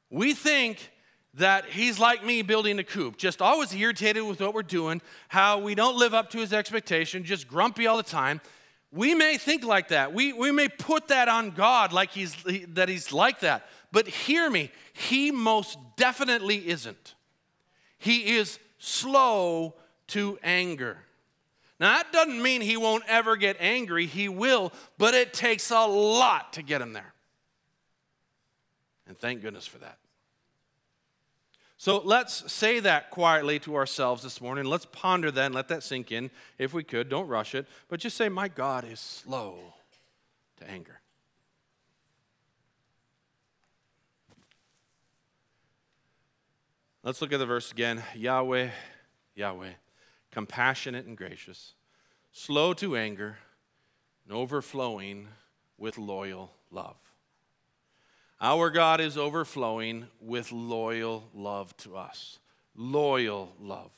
We 0.09 0.33
think 0.33 0.89
that 1.35 1.65
he's 1.65 1.99
like 1.99 2.25
me 2.25 2.41
building 2.41 2.79
a 2.79 2.83
coop, 2.83 3.17
just 3.17 3.39
always 3.39 3.73
irritated 3.73 4.23
with 4.23 4.41
what 4.41 4.55
we're 4.55 4.63
doing, 4.63 4.99
how 5.27 5.59
we 5.59 5.75
don't 5.75 5.95
live 5.95 6.15
up 6.15 6.31
to 6.31 6.39
his 6.39 6.53
expectation, 6.53 7.23
just 7.23 7.47
grumpy 7.47 7.85
all 7.85 7.97
the 7.97 8.03
time. 8.03 8.41
We 8.91 9.13
may 9.13 9.37
think 9.37 9.63
like 9.63 9.89
that. 9.89 10.11
We, 10.11 10.33
we 10.33 10.51
may 10.51 10.69
put 10.69 11.09
that 11.09 11.27
on 11.27 11.51
God 11.51 11.93
like 11.93 12.09
he's, 12.09 12.35
that 12.69 12.89
he's 12.89 13.13
like 13.13 13.41
that. 13.41 13.67
But 13.91 14.07
hear 14.07 14.49
me, 14.49 14.71
he 14.93 15.29
most 15.29 15.77
definitely 15.97 16.67
isn't. 16.67 17.13
He 17.99 18.37
is 18.37 18.57
slow 18.79 19.75
to 20.07 20.39
anger. 20.41 20.97
Now, 21.83 21.97
that 21.97 22.13
doesn't 22.13 22.41
mean 22.41 22.61
he 22.61 22.77
won't 22.77 23.03
ever 23.09 23.35
get 23.35 23.57
angry. 23.59 24.05
He 24.05 24.29
will, 24.29 24.71
but 24.97 25.13
it 25.13 25.33
takes 25.33 25.69
a 25.69 25.85
lot 25.85 26.53
to 26.53 26.61
get 26.61 26.81
him 26.81 26.93
there. 26.93 27.13
And 29.05 29.17
thank 29.17 29.41
goodness 29.41 29.67
for 29.67 29.79
that. 29.79 29.97
So 31.75 32.01
let's 32.05 32.49
say 32.49 32.79
that 32.79 33.09
quietly 33.09 33.59
to 33.59 33.75
ourselves 33.75 34.23
this 34.23 34.39
morning. 34.39 34.63
Let's 34.63 34.85
ponder 34.85 35.29
that 35.29 35.47
and 35.47 35.53
let 35.53 35.67
that 35.67 35.83
sink 35.83 36.13
in 36.13 36.31
if 36.57 36.73
we 36.73 36.85
could. 36.85 37.09
Don't 37.09 37.27
rush 37.27 37.53
it, 37.53 37.67
but 37.89 37.99
just 37.99 38.15
say, 38.15 38.29
My 38.29 38.47
God 38.47 38.89
is 38.89 39.01
slow 39.01 39.57
to 40.61 40.71
anger. 40.71 41.01
Let's 47.03 47.21
look 47.21 47.33
at 47.33 47.39
the 47.39 47.45
verse 47.45 47.73
again. 47.73 48.01
Yahweh, 48.15 48.69
Yahweh, 49.35 49.71
compassionate 50.33 51.05
and 51.05 51.15
gracious, 51.15 51.73
slow 52.31 52.73
to 52.73 52.97
anger, 52.97 53.37
and 54.25 54.35
overflowing 54.35 55.27
with 55.77 55.97
loyal 55.97 56.51
love. 56.71 56.95
Our 58.41 58.71
God 58.71 58.99
is 58.99 59.17
overflowing 59.17 60.07
with 60.19 60.51
loyal 60.51 61.29
love 61.35 61.77
to 61.77 61.95
us. 61.95 62.39
Loyal 62.75 63.53
love. 63.61 63.91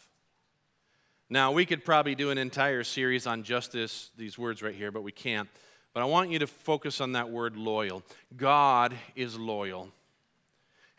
Now, 1.30 1.54
we 1.54 1.66
could 1.66 1.86
probably 1.86 2.16
do 2.16 2.30
an 2.30 2.38
entire 2.38 2.84
series 2.84 3.26
on 3.26 3.44
just 3.44 3.72
this, 3.72 4.12
these 4.18 4.38
words 4.38 4.62
right 4.62 4.76
here, 4.76 4.92
but 4.92 5.04
we 5.04 5.12
can't. 5.12 5.50
But 5.94 6.04
I 6.04 6.06
want 6.06 6.30
you 6.30 6.40
to 6.40 6.48
focus 6.48 7.00
on 7.00 7.14
that 7.14 7.30
word 7.32 7.56
loyal. 7.56 8.04
God 8.36 8.94
is 9.16 9.40
loyal. 9.40 9.90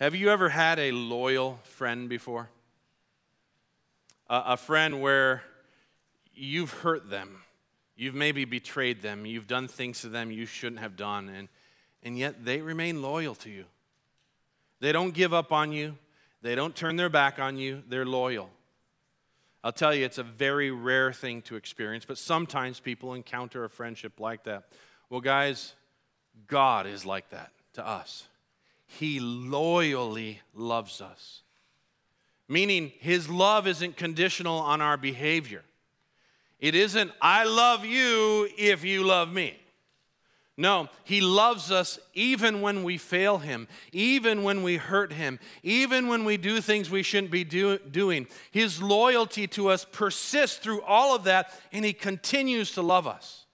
Have 0.00 0.14
you 0.14 0.30
ever 0.30 0.48
had 0.48 0.78
a 0.78 0.92
loyal 0.92 1.60
friend 1.62 2.08
before? 2.08 2.48
A, 4.28 4.56
friend 4.56 5.00
where 5.00 5.42
you've 6.34 6.72
hurt 6.72 7.08
them, 7.10 7.42
you've 7.96 8.14
maybe 8.14 8.44
betrayed 8.44 9.00
them, 9.02 9.24
you've 9.24 9.46
done 9.46 9.68
things 9.68 10.00
to 10.00 10.08
them 10.08 10.30
you 10.30 10.46
shouldn't 10.46 10.80
have 10.80 10.96
done, 10.96 11.28
and, 11.28 11.48
and 12.02 12.18
yet 12.18 12.44
they 12.44 12.60
remain 12.60 13.02
loyal 13.02 13.34
to 13.36 13.50
you. 13.50 13.64
They 14.80 14.92
don't 14.92 15.14
give 15.14 15.32
up 15.32 15.52
on 15.52 15.72
you, 15.72 15.96
they 16.42 16.54
don't 16.54 16.74
turn 16.74 16.96
their 16.96 17.08
back 17.08 17.38
on 17.38 17.56
you, 17.56 17.82
they're 17.88 18.04
loyal. 18.04 18.50
I'll 19.62 19.72
tell 19.72 19.94
you, 19.94 20.04
it's 20.04 20.18
a 20.18 20.22
very 20.22 20.70
rare 20.70 21.12
thing 21.12 21.42
to 21.42 21.56
experience, 21.56 22.04
but 22.04 22.18
sometimes 22.18 22.78
people 22.78 23.14
encounter 23.14 23.64
a 23.64 23.68
friendship 23.68 24.20
like 24.20 24.44
that. 24.44 24.64
Well, 25.10 25.20
guys, 25.20 25.74
God 26.46 26.86
is 26.86 27.06
like 27.06 27.30
that 27.30 27.52
to 27.74 27.86
us. 27.86 28.28
He 28.86 29.18
loyally 29.18 30.40
loves 30.54 31.00
us. 31.00 31.42
Meaning, 32.48 32.92
His 33.00 33.28
love 33.28 33.66
isn't 33.66 33.96
conditional 33.96 34.58
on 34.58 34.80
our 34.80 34.96
behavior. 34.96 35.62
It 36.58 36.74
isn't, 36.74 37.12
I 37.20 37.44
love 37.44 37.84
you 37.84 38.48
if 38.56 38.84
you 38.84 39.04
love 39.04 39.32
me. 39.32 39.58
No, 40.56 40.88
He 41.04 41.20
loves 41.20 41.70
us 41.70 41.98
even 42.14 42.62
when 42.62 42.82
we 42.82 42.96
fail 42.96 43.38
Him, 43.38 43.68
even 43.92 44.42
when 44.42 44.62
we 44.62 44.76
hurt 44.76 45.12
Him, 45.12 45.38
even 45.62 46.08
when 46.08 46.24
we 46.24 46.38
do 46.38 46.60
things 46.60 46.88
we 46.88 47.02
shouldn't 47.02 47.30
be 47.30 47.44
do- 47.44 47.78
doing. 47.78 48.26
His 48.50 48.80
loyalty 48.80 49.46
to 49.48 49.68
us 49.68 49.84
persists 49.84 50.56
through 50.56 50.80
all 50.82 51.14
of 51.14 51.24
that, 51.24 51.52
and 51.72 51.84
He 51.84 51.92
continues 51.92 52.72
to 52.72 52.82
love 52.82 53.06
us. 53.06 53.44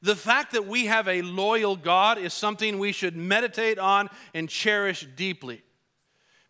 The 0.00 0.16
fact 0.16 0.52
that 0.52 0.66
we 0.66 0.86
have 0.86 1.08
a 1.08 1.20
loyal 1.20 1.76
God 1.76 2.16
is 2.16 2.32
something 2.32 2.78
we 2.78 2.92
should 2.92 3.16
meditate 3.16 3.78
on 3.78 4.08
and 4.32 4.48
cherish 4.48 5.06
deeply. 5.14 5.62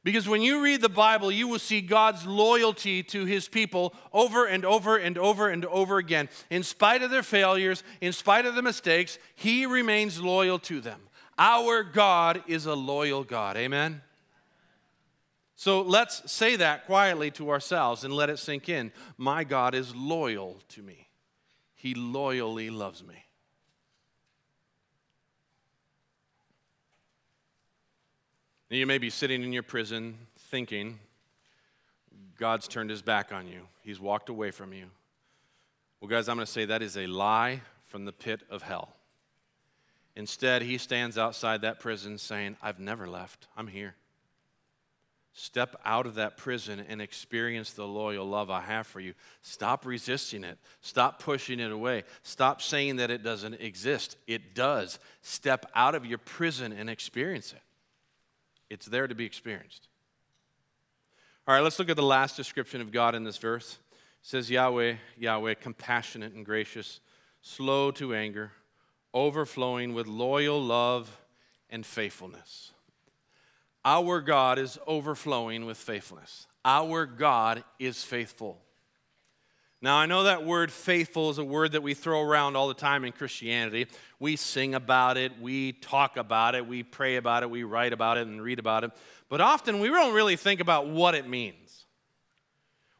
Because 0.02 0.26
when 0.26 0.40
you 0.40 0.62
read 0.62 0.80
the 0.80 0.88
Bible, 0.88 1.30
you 1.30 1.46
will 1.46 1.58
see 1.58 1.82
God's 1.82 2.26
loyalty 2.26 3.02
to 3.04 3.26
his 3.26 3.48
people 3.48 3.94
over 4.12 4.46
and 4.46 4.64
over 4.64 4.96
and 4.96 5.18
over 5.18 5.48
and 5.50 5.66
over 5.66 5.98
again. 5.98 6.30
In 6.48 6.62
spite 6.62 7.02
of 7.02 7.10
their 7.10 7.22
failures, 7.22 7.84
in 8.00 8.12
spite 8.12 8.46
of 8.46 8.54
the 8.54 8.62
mistakes, 8.62 9.18
he 9.34 9.66
remains 9.66 10.20
loyal 10.20 10.58
to 10.60 10.80
them. 10.80 11.00
Our 11.38 11.82
God 11.82 12.42
is 12.46 12.64
a 12.64 12.74
loyal 12.74 13.24
God. 13.24 13.58
Amen? 13.58 14.00
So 15.54 15.82
let's 15.82 16.30
say 16.32 16.56
that 16.56 16.86
quietly 16.86 17.30
to 17.32 17.50
ourselves 17.50 18.02
and 18.02 18.14
let 18.14 18.30
it 18.30 18.38
sink 18.38 18.70
in. 18.70 18.92
My 19.18 19.44
God 19.44 19.74
is 19.74 19.94
loyal 19.94 20.62
to 20.70 20.82
me, 20.82 21.08
he 21.74 21.94
loyally 21.94 22.70
loves 22.70 23.04
me. 23.04 23.26
You 28.72 28.86
may 28.86 28.98
be 28.98 29.10
sitting 29.10 29.42
in 29.42 29.52
your 29.52 29.64
prison 29.64 30.16
thinking, 30.48 31.00
God's 32.38 32.68
turned 32.68 32.88
his 32.88 33.02
back 33.02 33.32
on 33.32 33.48
you, 33.48 33.62
he's 33.82 33.98
walked 33.98 34.28
away 34.28 34.52
from 34.52 34.72
you. 34.72 34.86
Well, 36.00 36.08
guys, 36.08 36.28
I'm 36.28 36.36
going 36.36 36.46
to 36.46 36.52
say 36.52 36.64
that 36.64 36.80
is 36.80 36.96
a 36.96 37.06
lie 37.08 37.62
from 37.84 38.04
the 38.04 38.12
pit 38.12 38.42
of 38.48 38.62
hell. 38.62 38.94
Instead, 40.14 40.62
he 40.62 40.78
stands 40.78 41.18
outside 41.18 41.62
that 41.62 41.80
prison 41.80 42.16
saying, 42.16 42.56
I've 42.62 42.78
never 42.78 43.08
left, 43.08 43.48
I'm 43.56 43.66
here. 43.66 43.96
Step 45.32 45.76
out 45.84 46.06
of 46.06 46.14
that 46.14 46.36
prison 46.36 46.84
and 46.88 47.02
experience 47.02 47.72
the 47.72 47.86
loyal 47.86 48.26
love 48.26 48.50
I 48.50 48.60
have 48.60 48.86
for 48.86 49.00
you. 49.00 49.14
Stop 49.42 49.84
resisting 49.84 50.42
it. 50.42 50.58
Stop 50.80 51.20
pushing 51.20 51.60
it 51.60 51.70
away. 51.70 52.04
Stop 52.22 52.62
saying 52.62 52.96
that 52.96 53.10
it 53.10 53.22
doesn't 53.22 53.54
exist. 53.54 54.16
It 54.26 54.54
does. 54.54 54.98
Step 55.22 55.66
out 55.74 55.94
of 55.94 56.04
your 56.04 56.18
prison 56.18 56.72
and 56.72 56.90
experience 56.90 57.52
it. 57.52 57.62
It's 58.70 58.86
there 58.86 59.08
to 59.08 59.14
be 59.14 59.26
experienced. 59.26 59.88
All 61.46 61.54
right, 61.54 61.62
let's 61.62 61.78
look 61.78 61.90
at 61.90 61.96
the 61.96 62.02
last 62.02 62.36
description 62.36 62.80
of 62.80 62.92
God 62.92 63.14
in 63.14 63.24
this 63.24 63.36
verse. 63.36 63.78
It 63.92 63.98
says, 64.22 64.50
Yahweh, 64.50 64.94
Yahweh, 65.18 65.54
compassionate 65.54 66.32
and 66.32 66.46
gracious, 66.46 67.00
slow 67.42 67.90
to 67.92 68.14
anger, 68.14 68.52
overflowing 69.12 69.92
with 69.92 70.06
loyal 70.06 70.62
love 70.62 71.20
and 71.68 71.84
faithfulness. 71.84 72.72
Our 73.84 74.20
God 74.20 74.58
is 74.58 74.78
overflowing 74.86 75.66
with 75.66 75.78
faithfulness. 75.78 76.46
Our 76.64 77.06
God 77.06 77.64
is 77.78 78.04
faithful. 78.04 78.60
Now, 79.82 79.96
I 79.96 80.04
know 80.04 80.24
that 80.24 80.44
word 80.44 80.70
faithful 80.70 81.30
is 81.30 81.38
a 81.38 81.44
word 81.44 81.72
that 81.72 81.82
we 81.82 81.94
throw 81.94 82.20
around 82.20 82.54
all 82.54 82.68
the 82.68 82.74
time 82.74 83.02
in 83.04 83.12
Christianity. 83.12 83.86
We 84.18 84.36
sing 84.36 84.74
about 84.74 85.16
it, 85.16 85.40
we 85.40 85.72
talk 85.72 86.18
about 86.18 86.54
it, 86.54 86.66
we 86.66 86.82
pray 86.82 87.16
about 87.16 87.42
it, 87.42 87.50
we 87.50 87.64
write 87.64 87.94
about 87.94 88.18
it, 88.18 88.26
and 88.26 88.42
read 88.42 88.58
about 88.58 88.84
it. 88.84 88.90
But 89.30 89.40
often 89.40 89.80
we 89.80 89.88
don't 89.88 90.12
really 90.12 90.36
think 90.36 90.60
about 90.60 90.88
what 90.88 91.14
it 91.14 91.26
means. 91.26 91.86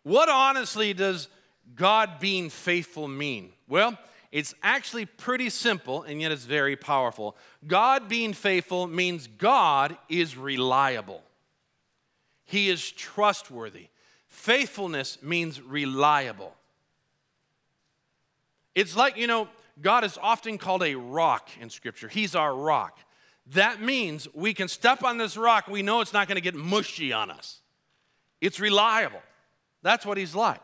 What 0.04 0.30
honestly 0.30 0.94
does 0.94 1.28
God 1.74 2.18
being 2.18 2.48
faithful 2.48 3.08
mean? 3.08 3.52
Well, 3.68 3.98
it's 4.32 4.54
actually 4.62 5.04
pretty 5.04 5.50
simple, 5.50 6.02
and 6.04 6.18
yet 6.22 6.32
it's 6.32 6.44
very 6.44 6.76
powerful. 6.76 7.36
God 7.66 8.08
being 8.08 8.32
faithful 8.32 8.86
means 8.86 9.26
God 9.26 9.98
is 10.08 10.34
reliable, 10.34 11.22
He 12.46 12.70
is 12.70 12.90
trustworthy. 12.90 13.88
Faithfulness 14.28 15.18
means 15.22 15.60
reliable. 15.60 16.54
It's 18.74 18.96
like, 18.96 19.16
you 19.16 19.26
know, 19.26 19.48
God 19.80 20.04
is 20.04 20.18
often 20.20 20.58
called 20.58 20.82
a 20.82 20.94
rock 20.94 21.48
in 21.60 21.70
Scripture. 21.70 22.08
He's 22.08 22.34
our 22.34 22.54
rock. 22.54 22.98
That 23.46 23.80
means 23.80 24.28
we 24.34 24.54
can 24.54 24.68
step 24.68 25.02
on 25.02 25.18
this 25.18 25.36
rock, 25.36 25.66
we 25.66 25.82
know 25.82 26.00
it's 26.00 26.12
not 26.12 26.28
going 26.28 26.36
to 26.36 26.42
get 26.42 26.54
mushy 26.54 27.12
on 27.12 27.30
us. 27.30 27.60
It's 28.40 28.60
reliable. 28.60 29.22
That's 29.82 30.06
what 30.06 30.18
He's 30.18 30.34
like. 30.34 30.60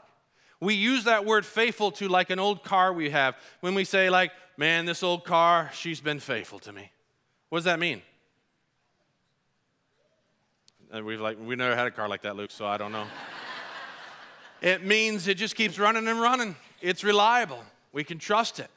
We 0.60 0.74
use 0.74 1.04
that 1.04 1.24
word 1.24 1.44
faithful 1.44 1.90
to 1.92 2.08
like 2.08 2.30
an 2.30 2.38
old 2.38 2.62
car 2.62 2.92
we 2.92 3.10
have 3.10 3.36
when 3.60 3.74
we 3.74 3.84
say, 3.84 4.08
like, 4.08 4.32
man, 4.56 4.86
this 4.86 5.02
old 5.02 5.24
car, 5.24 5.70
she's 5.74 6.00
been 6.00 6.20
faithful 6.20 6.58
to 6.60 6.72
me. 6.72 6.90
What 7.48 7.58
does 7.58 7.64
that 7.64 7.78
mean? 7.78 8.02
And 10.92 11.04
we've 11.04 11.20
like 11.20 11.36
we 11.38 11.56
never 11.56 11.74
had 11.74 11.86
a 11.86 11.90
car 11.90 12.08
like 12.08 12.22
that, 12.22 12.36
Luke, 12.36 12.50
so 12.50 12.66
I 12.66 12.76
don't 12.76 12.92
know. 12.92 13.06
it 14.62 14.84
means 14.84 15.26
it 15.28 15.34
just 15.34 15.56
keeps 15.56 15.78
running 15.78 16.06
and 16.06 16.20
running. 16.20 16.56
It's 16.80 17.02
reliable. 17.02 17.62
We 17.96 18.04
can 18.04 18.18
trust 18.18 18.61
it. 18.61 18.70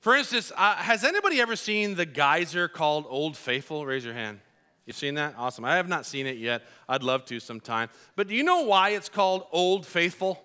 For 0.00 0.16
instance, 0.16 0.50
uh, 0.56 0.74
has 0.74 1.04
anybody 1.04 1.40
ever 1.40 1.54
seen 1.54 1.94
the 1.94 2.04
geyser 2.04 2.66
called 2.66 3.06
Old 3.08 3.36
Faithful? 3.36 3.86
Raise 3.86 4.04
your 4.04 4.14
hand. 4.14 4.40
You've 4.84 4.96
seen 4.96 5.14
that? 5.14 5.36
Awesome. 5.38 5.64
I 5.64 5.76
have 5.76 5.86
not 5.86 6.06
seen 6.06 6.26
it 6.26 6.38
yet. 6.38 6.62
I'd 6.88 7.04
love 7.04 7.24
to 7.26 7.38
sometime. 7.38 7.88
But 8.16 8.26
do 8.26 8.34
you 8.34 8.42
know 8.42 8.62
why 8.62 8.90
it's 8.90 9.08
called 9.08 9.46
Old 9.52 9.86
Faithful? 9.86 10.42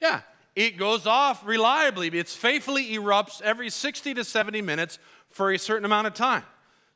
Yeah, 0.00 0.22
it 0.56 0.78
goes 0.78 1.06
off 1.06 1.46
reliably. 1.46 2.08
It 2.08 2.26
faithfully 2.26 2.88
erupts 2.88 3.40
every 3.40 3.70
60 3.70 4.14
to 4.14 4.24
70 4.24 4.62
minutes 4.62 4.98
for 5.30 5.52
a 5.52 5.58
certain 5.60 5.84
amount 5.84 6.08
of 6.08 6.14
time. 6.14 6.42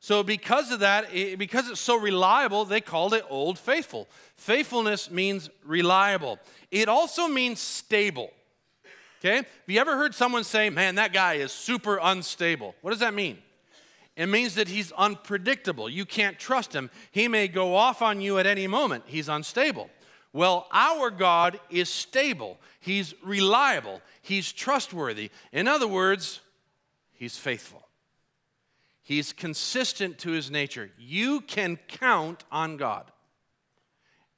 So, 0.01 0.25
because 0.25 0.73
of 0.73 0.81
that, 0.81 1.15
it, 1.15 1.39
because 1.39 1.71
it's 1.71 1.81
so 1.81 1.97
reliable, 1.97 2.65
they 2.65 2.81
called 2.81 3.15
it 3.15 3.25
Old 3.31 3.61
Faithful. 3.61 4.09
Faithfulness 4.35 5.09
means 5.09 5.51
reliable, 5.65 6.41
it 6.73 6.89
also 6.89 7.29
means 7.29 7.61
stable. 7.61 8.33
Okay? 9.21 9.37
Have 9.37 9.47
you 9.67 9.81
ever 9.81 9.97
heard 9.97 10.15
someone 10.15 10.45
say, 10.45 10.71
man, 10.71 10.95
that 10.95 11.13
guy 11.13 11.35
is 11.35 11.53
super 11.53 11.99
unstable? 12.01 12.75
What 12.83 12.91
does 12.91 13.01
that 13.01 13.15
mean? 13.15 13.39
It 14.17 14.27
means 14.27 14.55
that 14.57 14.69
he's 14.69 14.93
unpredictable. 14.93 15.89
You 15.89 16.05
can't 16.05 16.39
trust 16.39 16.73
him. 16.73 16.91
He 17.11 17.29
may 17.29 17.49
go 17.49 17.75
off 17.77 18.03
on 18.03 18.21
you 18.21 18.39
at 18.39 18.47
any 18.47 18.67
moment. 18.67 19.05
He's 19.07 19.29
unstable. 19.29 19.91
Well, 20.33 20.69
our 20.73 21.11
God 21.11 21.59
is 21.71 21.89
stable, 21.89 22.59
He's 22.81 23.15
reliable, 23.23 24.03
He's 24.23 24.53
trustworthy. 24.53 25.31
In 25.53 25.67
other 25.67 25.89
words, 25.89 26.41
He's 27.13 27.37
faithful. 27.37 27.89
He's 29.03 29.33
consistent 29.33 30.19
to 30.19 30.33
His 30.33 30.51
nature. 30.51 30.91
You 30.99 31.41
can 31.41 31.79
count 31.89 32.45
on 32.53 32.77
God. 32.77 33.11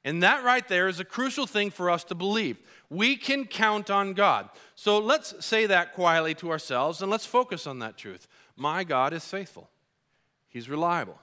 And 0.03 0.23
that 0.23 0.43
right 0.43 0.67
there 0.67 0.87
is 0.87 0.99
a 0.99 1.05
crucial 1.05 1.45
thing 1.45 1.69
for 1.69 1.89
us 1.89 2.03
to 2.05 2.15
believe. 2.15 2.57
We 2.91 3.15
can 3.15 3.45
count 3.45 3.89
on 3.89 4.13
God. 4.13 4.49
So 4.75 4.99
let's 4.99 5.33
say 5.43 5.65
that 5.65 5.93
quietly 5.93 6.35
to 6.35 6.51
ourselves 6.51 7.01
and 7.01 7.09
let's 7.09 7.25
focus 7.25 7.65
on 7.65 7.79
that 7.79 7.95
truth. 7.95 8.27
My 8.57 8.83
God 8.83 9.13
is 9.13 9.23
faithful, 9.23 9.69
He's 10.49 10.69
reliable, 10.69 11.17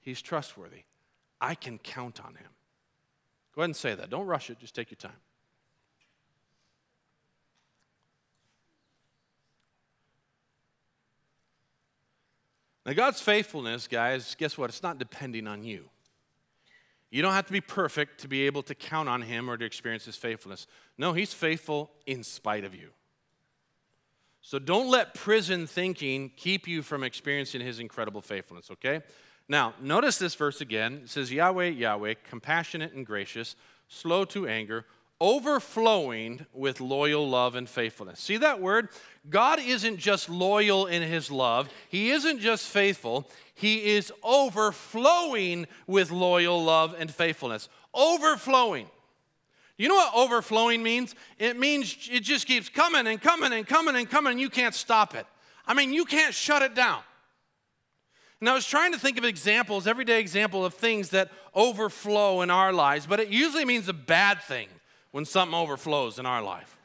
He's 0.00 0.20
trustworthy. 0.20 0.82
I 1.40 1.54
can 1.54 1.78
count 1.78 2.20
on 2.20 2.34
Him. 2.34 2.50
Go 3.54 3.62
ahead 3.62 3.70
and 3.70 3.76
say 3.76 3.94
that. 3.94 4.10
Don't 4.10 4.26
rush 4.26 4.50
it, 4.50 4.58
just 4.58 4.74
take 4.74 4.90
your 4.90 4.96
time. 4.96 5.16
Now, 12.84 12.92
God's 12.92 13.22
faithfulness, 13.22 13.88
guys, 13.88 14.34
guess 14.34 14.58
what? 14.58 14.68
It's 14.68 14.82
not 14.82 14.98
depending 14.98 15.46
on 15.46 15.64
you. 15.64 15.88
You 17.10 17.22
don't 17.22 17.32
have 17.32 17.46
to 17.46 17.52
be 17.52 17.60
perfect 17.60 18.20
to 18.20 18.28
be 18.28 18.46
able 18.46 18.62
to 18.64 18.74
count 18.74 19.08
on 19.08 19.22
Him 19.22 19.48
or 19.48 19.56
to 19.56 19.64
experience 19.64 20.04
His 20.04 20.16
faithfulness. 20.16 20.66
No, 20.96 21.12
He's 21.12 21.32
faithful 21.32 21.90
in 22.06 22.22
spite 22.22 22.64
of 22.64 22.74
you. 22.74 22.90
So 24.40 24.58
don't 24.58 24.90
let 24.90 25.14
prison 25.14 25.66
thinking 25.66 26.30
keep 26.36 26.68
you 26.68 26.82
from 26.82 27.02
experiencing 27.02 27.60
His 27.60 27.80
incredible 27.80 28.20
faithfulness, 28.20 28.70
okay? 28.70 29.02
Now, 29.48 29.74
notice 29.80 30.18
this 30.18 30.34
verse 30.34 30.60
again. 30.60 31.00
It 31.04 31.10
says, 31.10 31.32
Yahweh, 31.32 31.68
Yahweh, 31.68 32.14
compassionate 32.28 32.92
and 32.92 33.06
gracious, 33.06 33.56
slow 33.88 34.24
to 34.26 34.46
anger, 34.46 34.84
overflowing 35.20 36.46
with 36.52 36.80
loyal 36.80 37.28
love 37.28 37.54
and 37.54 37.68
faithfulness. 37.68 38.20
See 38.20 38.36
that 38.38 38.60
word? 38.60 38.88
God 39.28 39.58
isn't 39.60 39.98
just 39.98 40.28
loyal 40.28 40.86
in 40.86 41.02
his 41.02 41.30
love, 41.30 41.68
he 41.88 42.10
isn't 42.10 42.40
just 42.40 42.68
faithful, 42.68 43.28
he 43.54 43.96
is 43.96 44.12
overflowing 44.22 45.66
with 45.86 46.10
loyal 46.10 46.62
love 46.62 46.94
and 46.98 47.10
faithfulness. 47.10 47.68
Overflowing. 47.92 48.88
You 49.76 49.88
know 49.88 49.94
what 49.94 50.14
overflowing 50.14 50.82
means? 50.82 51.14
It 51.38 51.58
means 51.58 52.08
it 52.10 52.20
just 52.20 52.46
keeps 52.46 52.68
coming 52.68 53.06
and 53.06 53.20
coming 53.20 53.52
and 53.52 53.66
coming 53.66 53.96
and 53.96 54.08
coming, 54.08 54.32
and 54.32 54.40
you 54.40 54.50
can't 54.50 54.74
stop 54.74 55.14
it. 55.14 55.26
I 55.66 55.74
mean, 55.74 55.92
you 55.92 56.04
can't 56.04 56.34
shut 56.34 56.62
it 56.62 56.74
down. 56.74 57.00
And 58.40 58.48
I 58.48 58.54
was 58.54 58.66
trying 58.66 58.92
to 58.92 58.98
think 58.98 59.18
of 59.18 59.24
examples, 59.24 59.86
everyday 59.86 60.20
example 60.20 60.64
of 60.64 60.74
things 60.74 61.10
that 61.10 61.30
overflow 61.54 62.40
in 62.42 62.50
our 62.50 62.72
lives, 62.72 63.06
but 63.06 63.18
it 63.20 63.28
usually 63.28 63.64
means 63.64 63.88
a 63.88 63.92
bad 63.92 64.42
thing 64.42 64.68
when 65.10 65.24
something 65.24 65.56
overflows 65.56 66.18
in 66.18 66.26
our 66.26 66.42
life. 66.42 66.76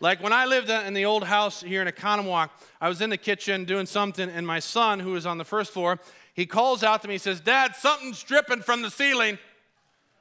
Like 0.00 0.22
when 0.22 0.32
I 0.32 0.46
lived 0.46 0.70
in 0.70 0.94
the 0.94 1.04
old 1.04 1.24
house 1.24 1.60
here 1.60 1.82
in 1.82 1.88
Oconomowoc, 1.88 2.50
I 2.80 2.88
was 2.88 3.00
in 3.00 3.10
the 3.10 3.16
kitchen 3.16 3.64
doing 3.64 3.86
something, 3.86 4.30
and 4.30 4.46
my 4.46 4.60
son, 4.60 5.00
who 5.00 5.12
was 5.12 5.26
on 5.26 5.38
the 5.38 5.44
first 5.44 5.72
floor, 5.72 5.98
he 6.34 6.46
calls 6.46 6.84
out 6.84 7.02
to 7.02 7.08
me, 7.08 7.14
he 7.14 7.18
says, 7.18 7.40
Dad, 7.40 7.74
something's 7.74 8.22
dripping 8.22 8.62
from 8.62 8.82
the 8.82 8.90
ceiling. 8.90 9.38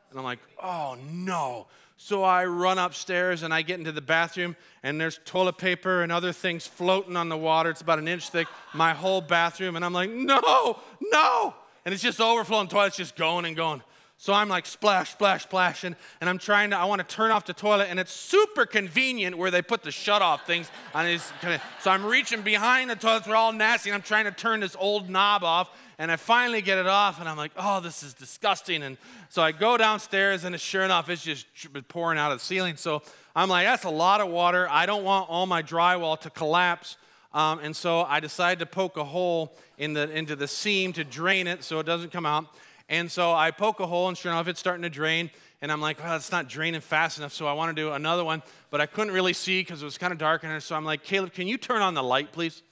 And 0.09 0.17
I'm 0.17 0.25
like, 0.25 0.39
oh 0.61 0.97
no. 1.11 1.67
So 1.97 2.23
I 2.23 2.45
run 2.45 2.77
upstairs 2.77 3.43
and 3.43 3.53
I 3.53 3.61
get 3.61 3.77
into 3.77 3.91
the 3.91 4.01
bathroom, 4.01 4.55
and 4.81 4.99
there's 4.99 5.19
toilet 5.25 5.57
paper 5.57 6.01
and 6.01 6.11
other 6.11 6.31
things 6.31 6.65
floating 6.65 7.15
on 7.15 7.29
the 7.29 7.37
water. 7.37 7.69
It's 7.69 7.81
about 7.81 7.99
an 7.99 8.07
inch 8.07 8.29
thick, 8.29 8.47
my 8.73 8.93
whole 8.93 9.21
bathroom. 9.21 9.75
And 9.75 9.83
I'm 9.85 9.93
like, 9.93 10.09
no, 10.09 10.79
no. 11.01 11.55
And 11.85 11.93
it's 11.93 12.03
just 12.03 12.19
overflowing, 12.19 12.67
toilet's 12.67 12.97
just 12.97 13.15
going 13.15 13.45
and 13.45 13.55
going. 13.55 13.81
So 14.19 14.34
I'm 14.34 14.49
like 14.49 14.65
splash, 14.65 15.12
splash, 15.12 15.43
splashing, 15.43 15.95
and 16.19 16.30
I'm 16.30 16.39
trying 16.39 16.71
to, 16.71 16.77
I 16.77 16.86
want 16.86 17.08
to 17.08 17.15
turn 17.15 17.30
off 17.30 17.45
the 17.45 17.53
toilet, 17.53 17.88
and 17.89 17.99
it's 17.99 18.12
super 18.12 18.65
convenient 18.65 19.38
where 19.38 19.51
they 19.51 19.62
put 19.62 19.84
the 19.84 19.91
shut 19.91 20.23
off 20.23 20.47
things 20.47 20.71
on 20.95 21.06
these 21.06 21.32
kind 21.39 21.53
of, 21.53 21.62
so 21.82 21.91
I'm 21.91 22.03
reaching 22.03 22.41
behind 22.41 22.89
the 22.89 22.95
toilet, 22.95 23.25
they're 23.25 23.36
all 23.36 23.53
nasty, 23.53 23.91
and 23.91 23.95
I'm 23.95 24.01
trying 24.01 24.25
to 24.25 24.32
turn 24.32 24.60
this 24.60 24.75
old 24.80 25.08
knob 25.08 25.43
off, 25.43 25.69
and 25.99 26.12
I 26.12 26.15
finally 26.15 26.63
get 26.63 26.80
it 26.80 26.88
off, 26.88 27.19
and 27.19 27.30
I'm 27.30 27.38
like, 27.38 27.51
oh, 27.58 27.80
this 27.80 28.01
is 28.01 28.15
disgusting. 28.15 28.82
And 28.82 28.97
so 29.30 29.43
I 29.43 29.51
go 29.51 29.77
downstairs, 29.77 30.43
and 30.43 30.60
sure 30.60 30.84
enough, 30.84 31.10
it's 31.10 31.23
just 31.23 31.45
pouring 31.88 32.17
out 32.17 32.32
of 32.32 32.39
the 32.39 32.43
ceiling. 32.43 32.75
So 32.75 33.03
I'm 33.36 33.49
like, 33.49 33.65
that's 33.67 33.84
a 33.84 33.89
lot 33.89 34.19
of 34.19 34.30
water. 34.30 34.67
I 34.69 34.88
don't 34.88 35.03
want 35.03 35.30
all 35.30 35.45
my 35.45 35.62
drywall 35.62 36.19
to 36.21 36.32
collapse. 36.32 36.97
Um, 37.34 37.60
and 37.60 37.75
so 37.75 38.01
I 38.01 38.19
decide 38.19 38.60
to 38.60 38.65
poke 38.65 38.97
a 38.97 39.03
hole 39.03 39.56
in 39.77 39.93
the, 39.93 40.10
into 40.10 40.36
the 40.36 40.47
seam 40.47 40.93
to 40.93 41.03
drain 41.03 41.45
it 41.45 41.63
so 41.63 41.80
it 41.80 41.86
doesn't 41.86 42.12
come 42.12 42.25
out. 42.25 42.45
And 42.89 43.12
so 43.12 43.34
I 43.34 43.52
poke 43.52 43.80
a 43.80 43.88
hole, 43.88 44.08
and 44.08 44.17
sure 44.17 44.32
enough, 44.32 44.47
it's 44.47 44.60
starting 44.60 44.84
to 44.84 44.89
drain. 44.89 45.30
And 45.62 45.71
I'm 45.71 45.82
like, 45.82 46.02
well, 46.02 46.15
it's 46.15 46.32
not 46.32 46.47
draining 46.47 46.82
fast 46.82 47.17
enough, 47.17 47.34
so 47.34 47.47
I 47.47 47.54
want 47.54 47.76
to 47.76 47.82
do 47.82 47.91
another 47.91 48.23
one. 48.23 48.43
But 48.69 48.80
I 48.80 48.86
couldn't 48.86 49.13
really 49.13 49.34
see 49.34 49.62
because 49.62 49.82
it 49.82 49.86
was 49.86 49.97
kind 49.97 50.13
of 50.13 50.19
dark 50.19 50.43
in 50.43 50.50
there. 50.50 50.60
So 50.60 50.76
I'm 50.76 50.86
like, 50.86 51.04
Caleb, 51.04 51.34
can 51.34 51.47
you 51.47 51.58
turn 51.58 51.82
on 51.82 51.95
the 51.95 52.04
light, 52.04 52.32
please? 52.32 52.63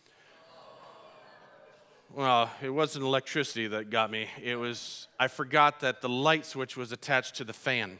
Well, 2.13 2.49
it 2.61 2.69
wasn't 2.69 3.03
electricity 3.03 3.67
that 3.67 3.89
got 3.89 4.09
me. 4.09 4.29
It 4.41 4.55
was, 4.55 5.09
I 5.19 5.27
forgot 5.27 5.81
that 5.81 6.01
the 6.01 6.07
light 6.07 6.45
switch 6.45 6.77
was 6.77 6.93
attached 6.93 7.35
to 7.35 7.43
the 7.43 7.51
fan. 7.51 7.99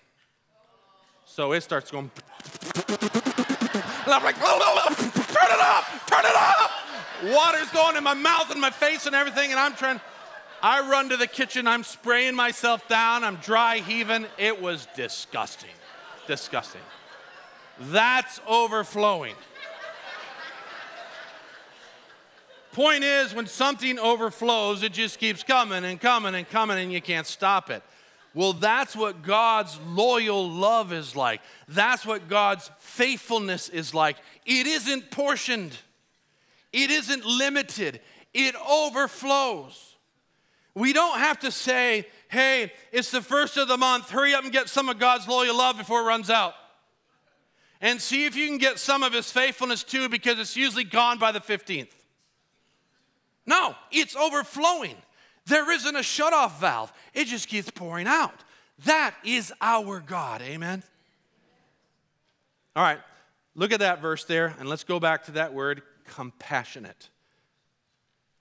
So 1.25 1.51
it 1.51 1.61
starts 1.61 1.91
going. 1.91 2.11
And 4.05 4.13
I'm 4.13 4.23
like, 4.23 4.35
turn 4.35 4.45
it 4.45 5.59
off, 5.59 6.05
turn 6.05 6.25
it 6.25 6.35
off. 6.35 6.71
Water's 7.23 7.69
going 7.71 7.97
in 7.97 8.03
my 8.03 8.13
mouth 8.13 8.51
and 8.51 8.61
my 8.61 8.69
face 8.69 9.07
and 9.07 9.15
everything, 9.15 9.49
and 9.49 9.59
I'm 9.59 9.73
trying. 9.73 9.99
I 10.65 10.79
run 10.89 11.09
to 11.09 11.17
the 11.17 11.27
kitchen, 11.27 11.67
I'm 11.67 11.83
spraying 11.83 12.33
myself 12.33 12.87
down, 12.87 13.23
I'm 13.23 13.35
dry 13.35 13.81
heaving. 13.81 14.25
It 14.39 14.59
was 14.59 14.87
disgusting. 14.95 15.69
Disgusting. 16.25 16.81
That's 17.79 18.41
overflowing. 18.47 19.35
Point 22.73 23.03
is, 23.03 23.35
when 23.35 23.45
something 23.45 23.99
overflows, 23.99 24.81
it 24.81 24.91
just 24.91 25.19
keeps 25.19 25.43
coming 25.43 25.85
and 25.85 26.01
coming 26.01 26.33
and 26.33 26.49
coming, 26.49 26.79
and 26.79 26.91
you 26.91 26.99
can't 26.99 27.27
stop 27.27 27.69
it. 27.69 27.83
Well, 28.33 28.53
that's 28.53 28.95
what 28.95 29.21
God's 29.21 29.79
loyal 29.85 30.49
love 30.49 30.91
is 30.91 31.15
like. 31.15 31.41
That's 31.67 32.07
what 32.07 32.27
God's 32.27 32.71
faithfulness 32.79 33.69
is 33.69 33.93
like. 33.93 34.17
It 34.47 34.65
isn't 34.65 35.11
portioned, 35.11 35.77
it 36.73 36.89
isn't 36.89 37.23
limited, 37.23 38.01
it 38.33 38.55
overflows. 38.67 39.91
We 40.75 40.91
don't 40.91 41.17
have 41.19 41.39
to 41.39 41.51
say, 41.51 42.05
hey, 42.27 42.73
it's 42.91 43.09
the 43.09 43.21
first 43.21 43.55
of 43.55 43.69
the 43.69 43.77
month, 43.77 44.09
hurry 44.09 44.35
up 44.35 44.43
and 44.43 44.51
get 44.51 44.67
some 44.67 44.89
of 44.89 44.99
God's 44.99 45.27
loyal 45.27 45.57
love 45.57 45.77
before 45.77 46.01
it 46.01 46.03
runs 46.03 46.29
out. 46.29 46.53
And 47.79 48.01
see 48.01 48.25
if 48.25 48.35
you 48.35 48.47
can 48.47 48.57
get 48.57 48.77
some 48.77 49.01
of 49.01 49.13
his 49.13 49.31
faithfulness 49.31 49.83
too, 49.83 50.09
because 50.09 50.37
it's 50.37 50.57
usually 50.57 50.83
gone 50.83 51.17
by 51.17 51.31
the 51.31 51.39
15th. 51.39 51.91
No, 53.45 53.75
it's 53.89 54.15
overflowing. 54.15 54.95
There 55.45 55.71
isn't 55.71 55.95
a 55.95 56.03
shut-off 56.03 56.59
valve, 56.59 56.91
it 57.13 57.25
just 57.25 57.47
keeps 57.47 57.69
pouring 57.69 58.07
out. 58.07 58.43
That 58.83 59.15
is 59.23 59.53
our 59.61 60.01
God. 60.01 60.41
Amen. 60.41 60.83
All 62.75 62.83
right, 62.83 62.99
look 63.53 63.71
at 63.71 63.79
that 63.79 64.01
verse 64.01 64.25
there, 64.25 64.53
and 64.59 64.67
let's 64.67 64.83
go 64.83 64.99
back 64.99 65.23
to 65.25 65.31
that 65.33 65.53
word 65.53 65.83
compassionate. 66.03 67.09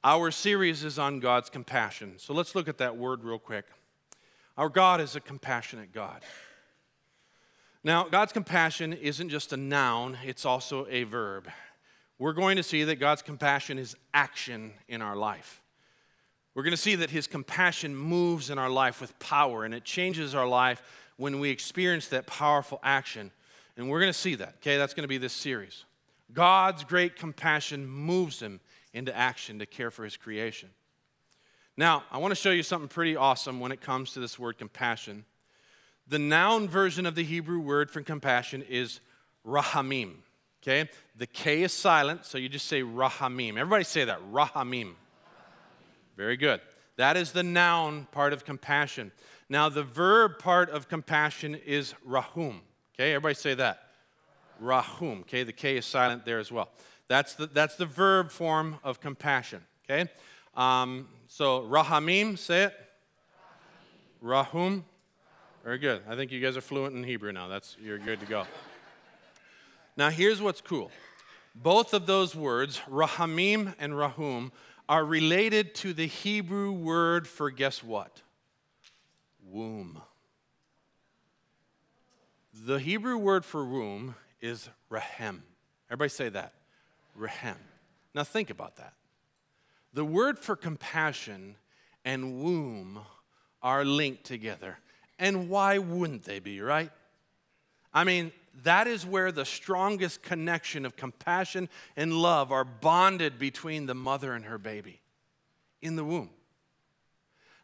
Our 0.07 0.31
series 0.31 0.85
is 0.85 0.99
on 0.99 1.19
God's 1.19 1.49
compassion. 1.49 2.19
So 2.19 2.35
let's 2.35 2.55
look 2.55 2.69
at 2.69 2.77
that 2.77 2.99
word 2.99 3.25
real 3.25 3.39
quick. 3.39 3.65
Our 4.59 4.69
God 4.69 5.01
is 5.01 5.17
a 5.17 5.21
compassionate 5.21 5.93
God. 5.93 6.23
Now, 7.83 8.05
God's 8.11 8.31
compassion 8.31 8.93
isn't 8.93 9.31
just 9.31 9.55
a 9.55 9.57
noun, 9.57 10.19
it's 10.23 10.45
also 10.45 10.87
a 10.91 11.05
verb. 11.05 11.49
We're 12.19 12.35
going 12.35 12.59
to 12.59 12.63
see 12.63 12.85
that 12.85 12.97
God's 12.97 13.23
compassion 13.23 13.79
is 13.79 13.97
action 14.13 14.75
in 14.89 15.01
our 15.01 15.17
life. 15.17 15.63
We're 16.55 16.65
going 16.65 16.73
to 16.73 16.77
see 16.77 16.97
that 16.97 17.09
His 17.09 17.27
compassion 17.27 17.97
moves 17.97 18.51
in 18.51 18.59
our 18.59 18.71
life 18.71 19.01
with 19.01 19.19
power 19.19 19.65
and 19.65 19.73
it 19.73 19.85
changes 19.85 20.35
our 20.35 20.47
life 20.47 20.83
when 21.17 21.41
we 21.41 21.49
experience 21.49 22.09
that 22.09 22.27
powerful 22.27 22.79
action. 22.83 23.31
And 23.79 23.89
we're 23.89 24.01
going 24.01 24.13
to 24.13 24.19
see 24.19 24.35
that, 24.35 24.57
okay? 24.57 24.77
That's 24.77 24.93
going 24.93 25.05
to 25.05 25.09
be 25.09 25.19
this 25.19 25.33
series. 25.33 25.87
God's 26.31 26.85
great 26.85 27.17
compassion 27.17 27.87
moves 27.87 28.41
Him 28.41 28.61
into 28.95 29.15
action 29.15 29.59
to 29.59 29.67
care 29.67 29.91
for 29.91 30.05
his 30.05 30.17
creation. 30.17 30.71
Now, 31.77 32.05
I 32.11 32.19
want 32.19 32.31
to 32.31 32.37
show 32.37 32.53
you 32.53 32.63
something 32.63 32.89
pretty 32.89 33.17
awesome 33.17 33.61
when 33.61 33.73
it 33.73 33.81
comes 33.81 34.13
to 34.13 34.21
this 34.21 34.39
word 34.39 34.57
compassion. 34.57 35.25
The 36.07 36.21
noun 36.21 36.69
version 36.69 37.05
of 37.05 37.17
the 37.17 37.25
Hebrew 37.25 37.59
word 37.59 37.91
for 37.91 38.01
compassion 38.01 38.63
is 38.63 39.01
rahamim. 39.47 40.15
Okay? 40.63 40.89
The 41.17 41.27
K 41.27 41.63
is 41.63 41.73
silent, 41.73 42.25
so 42.25 42.39
you 42.39 42.49
just 42.49 42.69
say 42.69 42.83
rahamim. 42.83 43.59
Everybody 43.59 43.85
say 43.85 44.05
that, 44.05 44.21
rahamim. 44.33 44.95
Very 46.17 46.37
good. 46.37 46.61
That 46.97 47.17
is 47.17 47.33
the 47.33 47.43
noun 47.43 48.07
part 48.13 48.33
of 48.33 48.45
compassion. 48.45 49.11
Now, 49.49 49.69
the 49.69 49.83
verb 49.83 50.39
part 50.39 50.71
of 50.71 50.89
compassion 50.89 51.57
is 51.67 51.95
rahum. 52.05 52.63
Okay, 52.95 53.13
everybody 53.13 53.35
say 53.35 53.55
that. 53.55 53.81
Rahum. 54.61 55.21
Okay, 55.23 55.43
the 55.43 55.53
K 55.53 55.77
is 55.77 55.85
silent 55.85 56.25
there 56.25 56.39
as 56.39 56.53
well. 56.53 56.71
That's 57.09 57.35
the, 57.35 57.47
that's 57.47 57.77
the 57.77 57.87
verb 57.87 58.31
form 58.31 58.79
of 58.83 59.01
compassion, 59.01 59.63
okay? 59.85 60.11
Um, 60.55 61.09
so, 61.29 61.63
rahamim, 61.63 62.39
say 62.39 62.65
it. 62.65 62.75
Rahum. 64.21 64.85
Very 65.65 65.79
good. 65.79 66.03
I 66.09 66.17
think 66.17 66.31
you 66.31 66.41
guys 66.41 66.57
are 66.57 66.63
fluent 66.63 66.95
in 66.95 67.05
Hebrew 67.05 67.33
now. 67.33 67.49
That's, 67.49 67.77
you're 67.83 67.99
good 67.99 68.21
to 68.21 68.27
go. 68.27 68.47
Now, 69.97 70.11
here's 70.11 70.41
what's 70.41 70.61
cool. 70.61 70.91
Both 71.55 71.95
of 71.95 72.07
those 72.07 72.35
words, 72.35 72.81
rahamim 72.91 73.75
and 73.79 73.97
rahum, 73.97 74.53
are 74.89 75.05
related 75.05 75.75
to 75.77 75.93
the 75.93 76.07
Hebrew 76.07 76.73
word 76.73 77.29
for 77.29 77.51
guess 77.51 77.83
what? 77.83 78.23
Womb. 79.47 80.01
The 82.53 82.79
Hebrew 82.79 83.19
word 83.19 83.45
for 83.45 83.65
womb 83.65 84.15
is 84.41 84.69
rahem. 84.91 85.41
Everybody 85.89 86.09
say 86.09 86.29
that. 86.31 86.55
Rehem. 87.19 87.57
Now 88.15 88.25
think 88.25 88.51
about 88.51 88.77
that. 88.77 88.95
The 89.93 90.05
word 90.05 90.39
for 90.39 90.57
compassion 90.57 91.57
and 92.05 92.43
womb 92.43 93.01
are 93.63 93.85
linked 93.85 94.25
together. 94.25 94.79
And 95.19 95.49
why 95.49 95.79
wouldn't 95.79 96.25
they 96.25 96.41
be, 96.41 96.61
right? 96.61 96.91
I 97.93 98.05
mean, 98.05 98.33
that 98.63 98.87
is 98.87 99.07
where 99.07 99.33
the 99.33 99.45
strongest 99.45 100.23
connection 100.23 100.85
of 100.85 100.97
compassion 100.97 101.69
and 101.97 102.13
love 102.13 102.53
are 102.53 102.65
bonded 102.65 103.39
between 103.39 103.87
the 103.87 103.95
mother 103.95 104.33
and 104.33 104.45
her 104.45 104.59
baby 104.59 105.01
in 105.81 105.97
the 105.97 106.05
womb. 106.05 106.31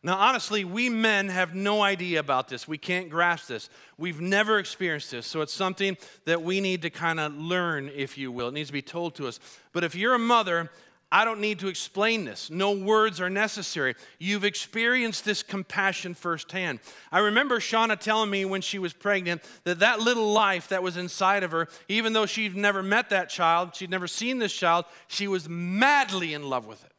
Now, 0.02 0.16
honestly, 0.16 0.64
we 0.64 0.88
men 0.88 1.28
have 1.28 1.54
no 1.54 1.82
idea 1.82 2.20
about 2.20 2.48
this. 2.48 2.66
We 2.66 2.78
can't 2.78 3.10
grasp 3.10 3.48
this. 3.48 3.68
We've 3.98 4.20
never 4.20 4.58
experienced 4.58 5.10
this. 5.10 5.26
So 5.26 5.42
it's 5.42 5.52
something 5.52 5.98
that 6.24 6.42
we 6.42 6.60
need 6.60 6.82
to 6.82 6.90
kind 6.90 7.20
of 7.20 7.36
learn, 7.36 7.90
if 7.94 8.16
you 8.16 8.32
will. 8.32 8.48
It 8.48 8.54
needs 8.54 8.70
to 8.70 8.72
be 8.72 8.80
told 8.80 9.14
to 9.16 9.28
us. 9.28 9.38
But 9.72 9.84
if 9.84 9.94
you're 9.94 10.14
a 10.14 10.18
mother, 10.18 10.70
I 11.12 11.26
don't 11.26 11.40
need 11.40 11.58
to 11.58 11.68
explain 11.68 12.24
this. 12.24 12.50
No 12.50 12.70
words 12.70 13.20
are 13.20 13.28
necessary. 13.28 13.94
You've 14.18 14.44
experienced 14.44 15.26
this 15.26 15.42
compassion 15.42 16.14
firsthand. 16.14 16.78
I 17.12 17.18
remember 17.18 17.58
Shauna 17.58 17.98
telling 17.98 18.30
me 18.30 18.46
when 18.46 18.62
she 18.62 18.78
was 18.78 18.94
pregnant 18.94 19.42
that 19.64 19.80
that 19.80 20.00
little 20.00 20.32
life 20.32 20.68
that 20.68 20.82
was 20.82 20.96
inside 20.96 21.42
of 21.42 21.50
her, 21.50 21.68
even 21.88 22.14
though 22.14 22.26
she'd 22.26 22.56
never 22.56 22.82
met 22.82 23.10
that 23.10 23.28
child, 23.28 23.74
she'd 23.74 23.90
never 23.90 24.06
seen 24.06 24.38
this 24.38 24.52
child, 24.52 24.86
she 25.08 25.28
was 25.28 25.46
madly 25.46 26.32
in 26.32 26.48
love 26.48 26.66
with 26.66 26.84
it. 26.84 26.92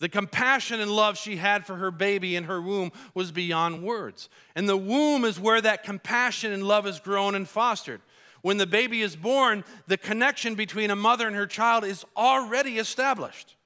The 0.00 0.08
compassion 0.08 0.80
and 0.80 0.90
love 0.90 1.16
she 1.16 1.36
had 1.36 1.66
for 1.66 1.76
her 1.76 1.90
baby 1.90 2.34
in 2.34 2.44
her 2.44 2.60
womb 2.60 2.90
was 3.14 3.30
beyond 3.30 3.82
words. 3.82 4.28
And 4.56 4.68
the 4.68 4.76
womb 4.76 5.24
is 5.24 5.38
where 5.38 5.60
that 5.60 5.84
compassion 5.84 6.52
and 6.52 6.64
love 6.64 6.86
is 6.86 6.98
grown 6.98 7.34
and 7.34 7.48
fostered. 7.48 8.00
When 8.42 8.56
the 8.56 8.66
baby 8.66 9.02
is 9.02 9.14
born, 9.14 9.62
the 9.86 9.98
connection 9.98 10.54
between 10.54 10.90
a 10.90 10.96
mother 10.96 11.26
and 11.26 11.36
her 11.36 11.46
child 11.46 11.84
is 11.84 12.04
already 12.16 12.78
established. 12.78 13.56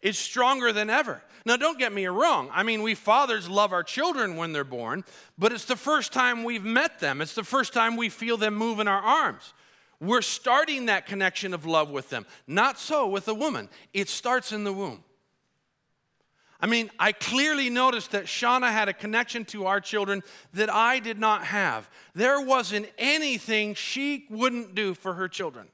It's 0.00 0.18
stronger 0.18 0.72
than 0.72 0.88
ever. 0.88 1.20
Now, 1.44 1.56
don't 1.56 1.78
get 1.78 1.92
me 1.92 2.06
wrong. 2.06 2.48
I 2.52 2.62
mean, 2.62 2.82
we 2.82 2.94
fathers 2.94 3.48
love 3.48 3.72
our 3.72 3.82
children 3.82 4.36
when 4.36 4.52
they're 4.52 4.64
born, 4.64 5.04
but 5.36 5.52
it's 5.52 5.64
the 5.64 5.76
first 5.76 6.12
time 6.12 6.44
we've 6.44 6.64
met 6.64 7.00
them. 7.00 7.20
It's 7.20 7.34
the 7.34 7.44
first 7.44 7.72
time 7.72 7.96
we 7.96 8.08
feel 8.08 8.36
them 8.36 8.54
move 8.54 8.78
in 8.78 8.86
our 8.86 9.00
arms. 9.00 9.52
We're 10.00 10.22
starting 10.22 10.86
that 10.86 11.06
connection 11.06 11.54
of 11.54 11.66
love 11.66 11.90
with 11.90 12.10
them. 12.10 12.26
Not 12.46 12.78
so 12.78 13.08
with 13.08 13.26
a 13.26 13.34
woman, 13.34 13.68
it 13.92 14.08
starts 14.08 14.52
in 14.52 14.62
the 14.62 14.72
womb. 14.72 15.02
I 16.60 16.66
mean, 16.66 16.90
I 16.98 17.12
clearly 17.12 17.68
noticed 17.68 18.12
that 18.12 18.24
Shauna 18.24 18.70
had 18.72 18.88
a 18.88 18.94
connection 18.94 19.44
to 19.46 19.66
our 19.66 19.80
children 19.80 20.22
that 20.54 20.72
I 20.72 21.00
did 21.00 21.18
not 21.18 21.44
have. 21.44 21.88
There 22.14 22.40
wasn't 22.40 22.88
anything 22.96 23.74
she 23.74 24.26
wouldn't 24.30 24.74
do 24.74 24.94
for 24.94 25.14
her 25.14 25.28
children. 25.28 25.68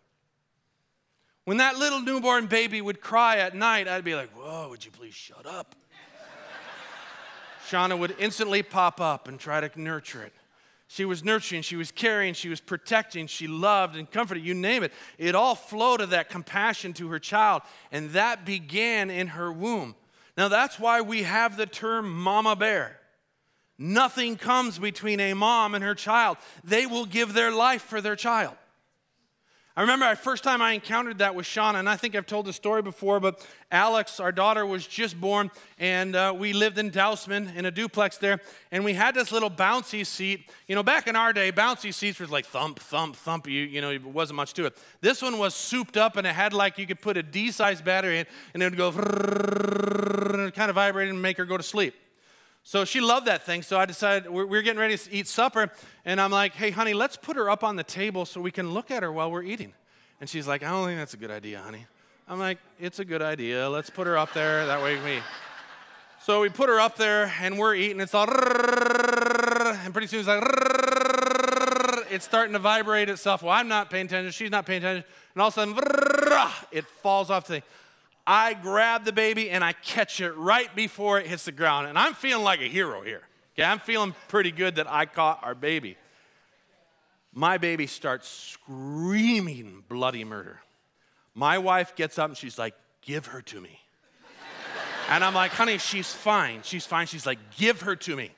When 1.45 1.59
that 1.59 1.77
little 1.77 2.01
newborn 2.01 2.47
baby 2.47 2.81
would 2.81 3.01
cry 3.01 3.39
at 3.39 3.55
night, 3.55 3.89
I'd 3.89 4.05
be 4.05 4.15
like, 4.15 4.31
Whoa, 4.31 4.69
would 4.71 4.85
you 4.85 4.91
please 4.91 5.15
shut 5.15 5.47
up? 5.47 5.75
Shauna 7.69 7.99
would 7.99 8.15
instantly 8.19 8.63
pop 8.63 9.01
up 9.01 9.29
and 9.29 9.39
try 9.39 9.67
to 9.67 9.81
nurture 9.81 10.23
it. 10.23 10.33
She 10.89 11.07
was 11.07 11.25
nurturing, 11.25 11.63
she 11.63 11.77
was 11.77 11.91
caring, 11.91 12.35
she 12.35 12.51
was 12.51 12.61
protecting, 12.61 13.27
she 13.27 13.47
loved 13.47 13.97
and 13.97 14.11
comforted, 14.11 14.45
you 14.45 14.53
name 14.53 14.83
it. 14.83 14.93
It 15.17 15.35
all 15.35 15.55
flowed 15.55 16.03
of 16.03 16.11
that 16.11 16.29
compassion 16.29 16.93
to 16.95 17.09
her 17.09 17.19
child, 17.19 17.63
and 17.91 18.11
that 18.11 18.45
began 18.45 19.09
in 19.09 19.29
her 19.29 19.51
womb. 19.51 19.95
Now, 20.37 20.49
that's 20.49 20.79
why 20.79 21.01
we 21.01 21.23
have 21.25 21.57
the 21.57 21.67
term 21.67 22.13
mama 22.13 22.57
bear. 22.57 22.99
Nothing 23.79 24.37
comes 24.37 24.79
between 24.79 25.21
a 25.21 25.35
mom 25.35 25.75
and 25.75 25.83
her 25.83 25.95
child. 25.95 26.37
They 26.63 26.87
will 26.87 27.07
give 27.07 27.35
their 27.35 27.51
life 27.51 27.83
for 27.83 28.01
their 28.01 28.17
child. 28.17 28.55
I 29.75 29.81
remember 29.81 30.11
the 30.11 30.17
first 30.17 30.45
time 30.45 30.61
I 30.61 30.73
encountered 30.73 31.19
that 31.19 31.35
with 31.35 31.47
Shauna, 31.47 31.77
and 31.77 31.89
I 31.89 31.97
think 31.97 32.15
I've 32.15 32.27
told 32.27 32.45
the 32.45 32.53
story 32.53 32.83
before, 32.83 33.21
but 33.21 33.47
Alex, 33.71 34.21
our 34.21 34.31
daughter, 34.31 34.67
was 34.67 34.87
just 34.87 35.19
born, 35.19 35.51
and 35.79 36.15
uh, 36.15 36.35
we 36.37 36.53
lived 36.53 36.77
in 36.77 36.91
Dousman 36.91 37.57
in 37.57 37.65
a 37.65 37.71
duplex 37.71 38.19
there, 38.19 38.41
and 38.71 38.85
we 38.85 38.93
had 38.93 39.15
this 39.15 39.33
little 39.33 39.51
bouncy 39.51 40.05
seat. 40.05 40.51
You 40.67 40.75
know, 40.75 40.83
back 40.83 41.07
in 41.07 41.17
our 41.17 41.33
day, 41.33 41.53
bouncy 41.53 41.95
seats 41.95 42.21
were 42.21 42.27
like 42.27 42.45
thump, 42.45 42.81
thump, 42.81 43.17
thump. 43.17 43.47
You, 43.47 43.63
you 43.63 43.81
know, 43.81 43.91
it 43.91 44.05
wasn't 44.05 44.37
much 44.37 44.53
to 44.55 44.67
it. 44.67 44.77
This 45.01 45.23
one 45.23 45.39
was 45.39 45.55
souped 45.55 45.97
up, 45.97 46.19
and 46.19 46.27
it 46.27 46.35
had 46.35 46.53
like 46.53 46.77
you 46.77 46.87
could 46.87 47.01
put 47.01 47.17
a 47.17 47.23
D-sized 47.23 47.83
battery 47.83 48.19
in, 48.19 48.27
and 48.53 48.63
it 48.63 48.67
would 48.67 48.77
go, 48.77 48.89
and 50.35 50.49
it 50.49 50.55
kind 50.55 50.69
of 50.69 50.75
vibrated 50.75 51.15
and 51.15 51.23
make 51.23 51.39
her 51.39 51.47
go 51.47 51.57
to 51.57 51.63
sleep. 51.63 51.95
So 52.65 52.85
she 52.85 53.01
loved 53.01 53.27
that 53.27 53.45
thing. 53.45 53.63
So 53.63 53.79
I 53.79 53.87
decided 53.87 54.31
we're, 54.31 54.47
we're 54.47 54.63
getting 54.63 54.79
ready 54.79 54.97
to 54.97 55.13
eat 55.13 55.27
supper. 55.27 55.71
And 56.05 56.21
I'm 56.21 56.31
like, 56.31 56.53
hey, 56.53 56.71
honey, 56.71 56.95
let's 56.95 57.17
put 57.17 57.37
her 57.37 57.51
up 57.51 57.65
on 57.65 57.77
the 57.77 57.85
table 57.85 58.25
so 58.25 58.41
we 58.41 58.51
can 58.51 58.71
look 58.71 58.91
at 58.91 59.03
her 59.03 59.13
while 59.13 59.31
we're 59.31 59.43
eating. 59.43 59.73
And 60.21 60.29
she's 60.29 60.47
like, 60.47 60.63
I 60.63 60.71
don't 60.71 60.87
think 60.87 60.99
that's 60.99 61.15
a 61.15 61.19
good 61.19 61.33
idea, 61.33 61.61
honey. 61.61 61.87
I'm 62.29 62.39
like, 62.39 62.59
it's 62.79 63.01
a 63.01 63.05
good 63.05 63.23
idea. 63.23 63.69
Let's 63.69 63.91
put 63.91 64.07
her 64.07 64.17
up 64.17 64.33
there. 64.33 64.67
That 64.67 64.83
way 64.83 64.95
we. 65.03 65.21
So 66.25 66.41
we 66.41 66.49
put 66.49 66.69
her 66.69 66.79
up 66.79 66.97
there 66.97 67.33
and 67.41 67.59
we're 67.59 67.75
eating. 67.75 68.01
It's 68.01 68.15
all. 68.15 68.29
And 69.85 69.93
pretty 69.93 70.07
soon 70.07 70.21
it's 70.21 70.29
like. 70.29 70.43
It's 72.11 72.27
starting 72.27 72.53
to 72.53 72.59
vibrate 72.59 73.09
itself. 73.09 73.43
Well, 73.43 73.53
I'm 73.53 73.69
not 73.69 73.89
paying 73.89 74.05
attention. 74.05 74.33
She's 74.33 74.51
not 74.51 74.67
paying 74.67 74.83
attention. 74.83 75.05
And 75.35 75.41
all 75.41 75.49
of 75.49 75.57
a 75.57 75.61
sudden, 75.61 75.79
it 76.71 76.85
falls 76.87 77.31
off 77.31 77.47
the. 77.47 77.63
I 78.27 78.55
grab 78.55 79.05
the 79.05 79.13
baby 79.13 79.51
and 79.51 79.65
I 79.65 79.73
catch 79.73 80.21
it 80.21 80.33
right 80.33 80.75
before 80.77 81.19
it 81.19 81.27
hits 81.27 81.45
the 81.45 81.53
ground. 81.53 81.89
And 81.89 81.99
I'm 81.99 82.15
feeling 82.15 82.45
like 82.45 82.61
a 82.61 82.69
hero 82.69 83.03
here. 83.03 83.23
Okay, 83.55 83.65
I'm 83.65 83.81
feeling 83.81 84.15
pretty 84.29 84.53
good 84.53 84.77
that 84.77 84.91
I 84.91 85.07
caught 85.07 85.41
our 85.43 85.55
baby. 85.55 85.97
My 87.35 87.59
baby 87.59 87.87
starts 87.87 88.29
screaming 88.29 89.83
bloody 89.89 90.25
murder. 90.25 90.61
My 91.35 91.59
wife 91.59 91.97
gets 91.97 92.19
up 92.19 92.29
and 92.31 92.37
she's 92.37 92.59
like, 92.59 92.75
Give 93.01 93.27
her 93.27 93.43
to 93.43 93.61
me. 93.61 93.81
and 95.09 95.25
I'm 95.25 95.35
like, 95.35 95.51
Honey, 95.51 95.79
she's 95.79 96.13
fine. 96.13 96.61
She's 96.63 96.87
fine. 96.87 97.07
She's 97.07 97.27
like, 97.27 97.39
Give 97.57 97.81
her 97.83 97.97
to 97.97 98.17
me. 98.17 98.31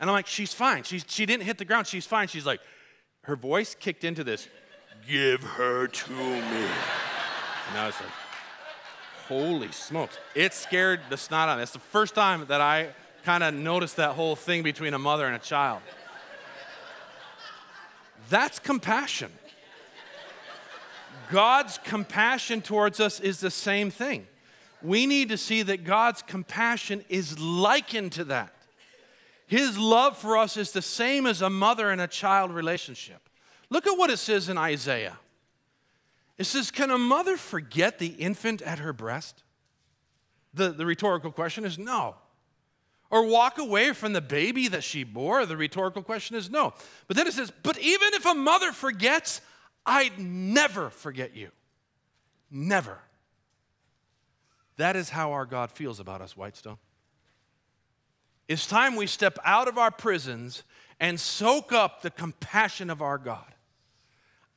And 0.00 0.08
I'm 0.08 0.14
like, 0.14 0.26
She's 0.26 0.52
fine. 0.52 0.84
She's, 0.84 1.04
she 1.08 1.26
didn't 1.26 1.44
hit 1.44 1.58
the 1.58 1.64
ground. 1.64 1.86
She's 1.86 2.06
fine. 2.06 2.28
She's 2.28 2.46
like, 2.46 2.60
Her 3.22 3.36
voice 3.36 3.74
kicked 3.74 4.04
into 4.04 4.22
this, 4.22 4.48
Give 5.08 5.42
her 5.42 5.88
to 5.88 6.10
me. 6.12 6.68
And 7.70 7.78
I 7.78 7.86
was 7.86 7.98
like, 8.00 8.10
Holy 9.28 9.72
smokes. 9.72 10.18
It 10.34 10.54
scared 10.54 11.00
the 11.08 11.16
snot 11.16 11.48
out 11.48 11.52
of 11.52 11.58
me. 11.58 11.62
It's 11.62 11.72
the 11.72 11.78
first 11.78 12.14
time 12.14 12.44
that 12.46 12.60
I 12.60 12.88
kind 13.24 13.42
of 13.42 13.54
noticed 13.54 13.96
that 13.96 14.12
whole 14.12 14.36
thing 14.36 14.62
between 14.62 14.94
a 14.94 14.98
mother 14.98 15.26
and 15.26 15.36
a 15.36 15.38
child. 15.38 15.80
That's 18.28 18.58
compassion. 18.58 19.32
God's 21.30 21.78
compassion 21.84 22.60
towards 22.60 23.00
us 23.00 23.20
is 23.20 23.40
the 23.40 23.50
same 23.50 23.90
thing. 23.90 24.26
We 24.82 25.06
need 25.06 25.28
to 25.28 25.38
see 25.38 25.62
that 25.62 25.84
God's 25.84 26.22
compassion 26.22 27.04
is 27.08 27.38
likened 27.38 28.12
to 28.12 28.24
that. 28.24 28.52
His 29.46 29.78
love 29.78 30.16
for 30.16 30.36
us 30.36 30.56
is 30.56 30.72
the 30.72 30.82
same 30.82 31.26
as 31.26 31.42
a 31.42 31.50
mother 31.50 31.90
and 31.90 32.00
a 32.00 32.06
child 32.06 32.52
relationship. 32.52 33.20
Look 33.70 33.86
at 33.86 33.96
what 33.96 34.10
it 34.10 34.18
says 34.18 34.48
in 34.48 34.58
Isaiah. 34.58 35.18
It 36.42 36.46
says, 36.46 36.72
Can 36.72 36.90
a 36.90 36.98
mother 36.98 37.36
forget 37.36 38.00
the 38.00 38.08
infant 38.08 38.62
at 38.62 38.80
her 38.80 38.92
breast? 38.92 39.44
The, 40.52 40.70
the 40.70 40.84
rhetorical 40.84 41.30
question 41.30 41.64
is 41.64 41.78
no. 41.78 42.16
Or 43.10 43.24
walk 43.26 43.58
away 43.58 43.92
from 43.92 44.12
the 44.12 44.20
baby 44.20 44.66
that 44.66 44.82
she 44.82 45.04
bore? 45.04 45.46
The 45.46 45.56
rhetorical 45.56 46.02
question 46.02 46.34
is 46.34 46.50
no. 46.50 46.74
But 47.06 47.16
then 47.16 47.28
it 47.28 47.34
says, 47.34 47.52
But 47.62 47.78
even 47.78 48.12
if 48.14 48.26
a 48.26 48.34
mother 48.34 48.72
forgets, 48.72 49.40
I'd 49.86 50.18
never 50.18 50.90
forget 50.90 51.36
you. 51.36 51.50
Never. 52.50 52.98
That 54.78 54.96
is 54.96 55.10
how 55.10 55.30
our 55.30 55.46
God 55.46 55.70
feels 55.70 56.00
about 56.00 56.22
us, 56.22 56.36
Whitestone. 56.36 56.78
It's 58.48 58.66
time 58.66 58.96
we 58.96 59.06
step 59.06 59.38
out 59.44 59.68
of 59.68 59.78
our 59.78 59.92
prisons 59.92 60.64
and 60.98 61.20
soak 61.20 61.72
up 61.72 62.02
the 62.02 62.10
compassion 62.10 62.90
of 62.90 63.00
our 63.00 63.16
God. 63.16 63.51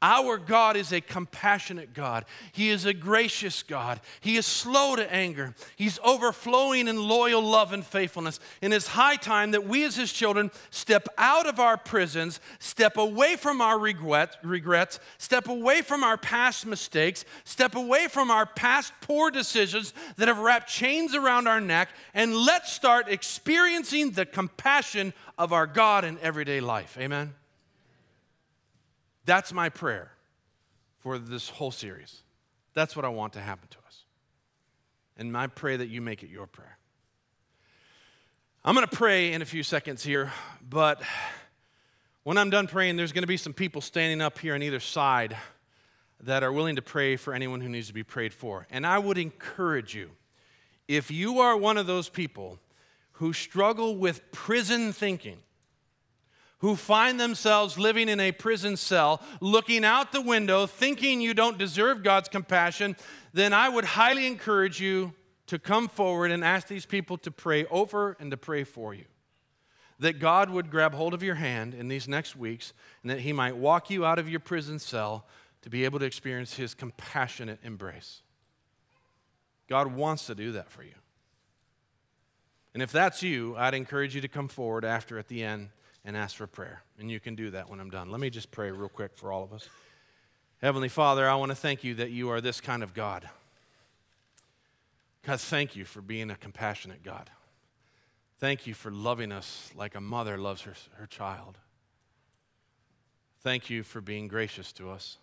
Our 0.01 0.37
God 0.37 0.75
is 0.75 0.91
a 0.91 0.99
compassionate 0.99 1.93
God. 1.93 2.25
He 2.51 2.69
is 2.69 2.85
a 2.85 2.93
gracious 2.93 3.63
God. 3.63 4.01
He 4.19 4.35
is 4.35 4.45
slow 4.45 4.95
to 4.95 5.11
anger. 5.11 5.55
He's 5.77 5.99
overflowing 6.03 6.87
in 6.87 7.07
loyal 7.07 7.41
love 7.41 7.71
and 7.71 7.83
faithfulness. 7.83 8.39
And 8.61 8.73
it's 8.73 8.87
high 8.87 9.15
time 9.15 9.51
that 9.51 9.65
we, 9.65 9.85
as 9.85 9.95
His 9.95 10.11
children, 10.11 10.51
step 10.69 11.07
out 11.17 11.47
of 11.47 11.61
our 11.61 11.77
prisons, 11.77 12.41
step 12.59 12.97
away 12.97 13.37
from 13.37 13.61
our 13.61 13.79
regret, 13.79 14.35
regrets, 14.43 14.99
step 15.17 15.47
away 15.47 15.81
from 15.81 16.03
our 16.03 16.17
past 16.17 16.65
mistakes, 16.65 17.23
step 17.45 17.73
away 17.73 18.07
from 18.07 18.29
our 18.29 18.45
past 18.45 18.91
poor 18.99 19.31
decisions 19.31 19.93
that 20.17 20.27
have 20.27 20.39
wrapped 20.39 20.69
chains 20.69 21.15
around 21.15 21.47
our 21.47 21.61
neck, 21.61 21.89
and 22.13 22.35
let's 22.35 22.71
start 22.71 23.07
experiencing 23.07 24.11
the 24.11 24.25
compassion 24.25 25.13
of 25.37 25.53
our 25.53 25.65
God 25.65 26.03
in 26.03 26.19
everyday 26.19 26.59
life. 26.59 26.97
Amen. 26.99 27.33
That's 29.25 29.51
my 29.51 29.69
prayer 29.69 30.11
for 30.99 31.17
this 31.17 31.49
whole 31.49 31.71
series. 31.71 32.21
That's 32.73 32.95
what 32.95 33.05
I 33.05 33.09
want 33.09 33.33
to 33.33 33.39
happen 33.39 33.67
to 33.69 33.77
us. 33.87 34.03
And 35.17 35.35
I 35.35 35.47
pray 35.47 35.77
that 35.77 35.87
you 35.87 36.01
make 36.01 36.23
it 36.23 36.29
your 36.29 36.47
prayer. 36.47 36.77
I'm 38.63 38.75
going 38.75 38.87
to 38.87 38.95
pray 38.95 39.33
in 39.33 39.41
a 39.41 39.45
few 39.45 39.63
seconds 39.63 40.03
here, 40.03 40.31
but 40.67 41.01
when 42.23 42.37
I'm 42.37 42.49
done 42.49 42.67
praying, 42.67 42.97
there's 42.97 43.11
going 43.11 43.23
to 43.23 43.27
be 43.27 43.37
some 43.37 43.53
people 43.53 43.81
standing 43.81 44.21
up 44.21 44.39
here 44.39 44.55
on 44.55 44.63
either 44.63 44.79
side 44.79 45.37
that 46.21 46.41
are 46.41 46.51
willing 46.51 46.75
to 46.75 46.81
pray 46.81 47.15
for 47.15 47.33
anyone 47.33 47.61
who 47.61 47.69
needs 47.69 47.87
to 47.87 47.93
be 47.93 48.03
prayed 48.03 48.33
for. 48.33 48.65
And 48.71 48.85
I 48.85 48.97
would 48.97 49.19
encourage 49.19 49.93
you, 49.93 50.09
if 50.87 51.11
you 51.11 51.39
are 51.39 51.55
one 51.55 51.77
of 51.77 51.85
those 51.85 52.09
people 52.09 52.59
who 53.13 53.33
struggle 53.33 53.95
with 53.95 54.31
prison 54.31 54.91
thinking, 54.91 55.37
who 56.59 56.75
find 56.75 57.19
themselves 57.19 57.77
living 57.77 58.09
in 58.09 58.19
a 58.19 58.31
prison 58.31 58.77
cell, 58.77 59.21
looking 59.41 59.83
out 59.83 60.11
the 60.11 60.21
window, 60.21 60.65
thinking 60.65 61.21
you 61.21 61.33
don't 61.33 61.57
deserve 61.57 62.03
God's 62.03 62.29
compassion, 62.29 62.95
then 63.33 63.53
I 63.53 63.69
would 63.69 63.85
highly 63.85 64.25
encourage 64.25 64.79
you 64.79 65.13
to 65.47 65.59
come 65.59 65.87
forward 65.87 66.31
and 66.31 66.43
ask 66.43 66.67
these 66.67 66.85
people 66.85 67.17
to 67.19 67.31
pray 67.31 67.65
over 67.65 68.15
and 68.19 68.31
to 68.31 68.37
pray 68.37 68.63
for 68.63 68.93
you. 68.93 69.05
That 69.99 70.19
God 70.19 70.49
would 70.49 70.71
grab 70.71 70.93
hold 70.93 71.13
of 71.13 71.23
your 71.23 71.35
hand 71.35 71.73
in 71.73 71.87
these 71.87 72.07
next 72.07 72.35
weeks 72.35 72.73
and 73.01 73.11
that 73.11 73.19
He 73.19 73.31
might 73.31 73.55
walk 73.55 73.89
you 73.89 74.05
out 74.05 74.19
of 74.19 74.29
your 74.29 74.39
prison 74.39 74.79
cell 74.79 75.25
to 75.61 75.69
be 75.69 75.85
able 75.85 75.99
to 75.99 76.05
experience 76.05 76.55
His 76.55 76.73
compassionate 76.73 77.59
embrace. 77.63 78.21
God 79.67 79.93
wants 79.93 80.27
to 80.27 80.35
do 80.35 80.51
that 80.53 80.69
for 80.69 80.83
you. 80.83 80.93
And 82.73 82.83
if 82.83 82.91
that's 82.91 83.23
you, 83.23 83.55
I'd 83.57 83.73
encourage 83.73 84.15
you 84.15 84.21
to 84.21 84.27
come 84.27 84.47
forward 84.47 84.83
after 84.83 85.17
at 85.17 85.27
the 85.27 85.43
end 85.43 85.69
and 86.05 86.15
ask 86.15 86.35
for 86.35 86.47
prayer. 86.47 86.83
And 86.99 87.09
you 87.09 87.19
can 87.19 87.35
do 87.35 87.49
that 87.51 87.69
when 87.69 87.79
I'm 87.79 87.89
done. 87.89 88.11
Let 88.11 88.21
me 88.21 88.29
just 88.29 88.51
pray 88.51 88.71
real 88.71 88.87
quick 88.87 89.11
for 89.15 89.31
all 89.31 89.43
of 89.43 89.51
us. 89.51 89.67
Heavenly 90.61 90.87
Father, 90.87 91.27
I 91.27 91.35
want 91.35 91.51
to 91.51 91.55
thank 91.55 91.83
you 91.83 91.95
that 91.95 92.11
you 92.11 92.29
are 92.29 92.39
this 92.39 92.61
kind 92.61 92.83
of 92.83 92.93
God. 92.93 93.27
God, 95.25 95.41
thank 95.41 95.75
you 95.75 95.83
for 95.83 96.01
being 96.01 96.29
a 96.29 96.35
compassionate 96.35 97.03
God. 97.03 97.29
Thank 98.39 98.67
you 98.67 98.73
for 98.73 98.91
loving 98.91 99.31
us 99.31 99.71
like 99.75 99.95
a 99.95 100.01
mother 100.01 100.37
loves 100.37 100.61
her, 100.61 100.75
her 100.97 101.07
child. 101.07 101.57
Thank 103.41 103.69
you 103.69 103.83
for 103.83 104.01
being 104.01 104.27
gracious 104.27 104.71
to 104.73 104.89
us. 104.89 105.17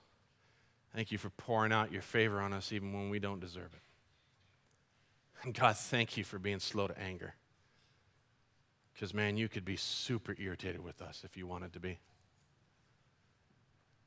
Thank 0.95 1.13
you 1.13 1.19
for 1.19 1.31
pouring 1.31 1.73
out 1.73 1.93
your 1.93 2.03
favor 2.03 2.41
on 2.41 2.53
us 2.53 2.73
even 2.73 2.93
when 2.93 3.11
we 3.11 3.19
don't 3.19 3.41
deserve 3.41 3.71
it. 3.73 3.81
And 5.45 5.55
God, 5.55 5.77
thank 5.77 6.17
you 6.17 6.25
for 6.25 6.39
being 6.39 6.61
slow 6.61 6.87
to 6.87 6.99
anger. 6.99 7.35
Because, 8.93 9.15
man, 9.15 9.37
you 9.37 9.49
could 9.49 9.65
be 9.65 9.77
super 9.77 10.35
irritated 10.39 10.83
with 10.83 11.01
us 11.01 11.23
if 11.25 11.37
you 11.37 11.47
wanted 11.47 11.73
to 11.73 11.81
be. 11.81 11.99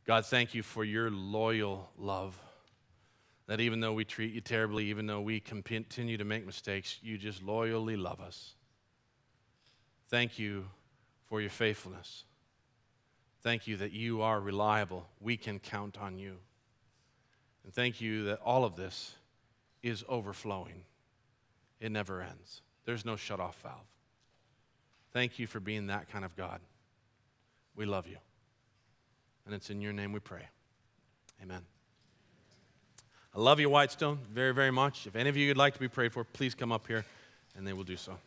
God, 0.06 0.26
thank 0.26 0.54
you 0.54 0.62
for 0.62 0.84
your 0.84 1.10
loyal 1.10 1.90
love. 1.98 2.40
That 3.48 3.60
even 3.60 3.80
though 3.80 3.94
we 3.94 4.06
treat 4.06 4.34
you 4.34 4.42
terribly, 4.42 4.86
even 4.86 5.08
though 5.08 5.22
we 5.22 5.40
continue 5.40 6.18
to 6.18 6.24
make 6.24 6.46
mistakes, 6.46 7.00
you 7.02 7.18
just 7.18 7.44
loyally 7.44 7.96
love 7.96 8.20
us. 8.20 8.56
Thank 10.10 10.38
you 10.40 10.66
for 11.28 11.42
your 11.42 11.50
faithfulness. 11.50 12.26
Thank 13.42 13.68
you 13.68 13.78
that 13.78 13.92
you 13.92 14.22
are 14.22 14.40
reliable. 14.40 15.08
We 15.20 15.38
can 15.38 15.60
count 15.60 15.98
on 16.00 16.18
you. 16.18 16.38
And 17.64 17.74
thank 17.74 18.02
you 18.02 18.26
that 18.26 18.40
all 18.40 18.66
of 18.66 18.76
this 18.76 19.16
is 19.84 20.04
overflowing. 20.08 20.84
It 21.80 21.92
never 21.92 22.22
ends. 22.22 22.62
There's 22.86 23.06
no 23.06 23.16
shut 23.16 23.40
off 23.40 23.62
valve. 23.62 23.95
Thank 25.16 25.40
you 25.40 25.48
for 25.48 25.62
being 25.62 25.88
that 25.88 26.12
kind 26.12 26.26
of 26.26 26.36
God. 26.36 26.60
We 27.74 27.86
love 27.86 28.06
you. 28.06 28.18
And 29.46 29.56
it's 29.56 29.70
in 29.70 29.80
your 29.80 29.94
name 29.94 30.12
we 30.12 30.20
pray. 30.20 30.42
Amen. 31.42 31.62
I 33.34 33.40
love 33.40 33.62
you, 33.62 33.70
Whitestone, 33.70 34.20
very, 34.30 34.54
very 34.54 34.72
much. 34.72 35.08
If 35.08 35.16
any 35.16 35.30
of 35.30 35.38
you 35.38 35.48
would 35.48 35.56
like 35.56 35.74
to 35.74 35.80
be 35.80 35.88
prayed 35.88 36.12
for, 36.12 36.26
please 36.26 36.54
come 36.54 36.74
up 36.74 36.86
here 36.86 37.06
and 37.56 37.66
they 37.66 37.72
will 37.72 37.86
do 37.86 37.96
so. 37.96 38.18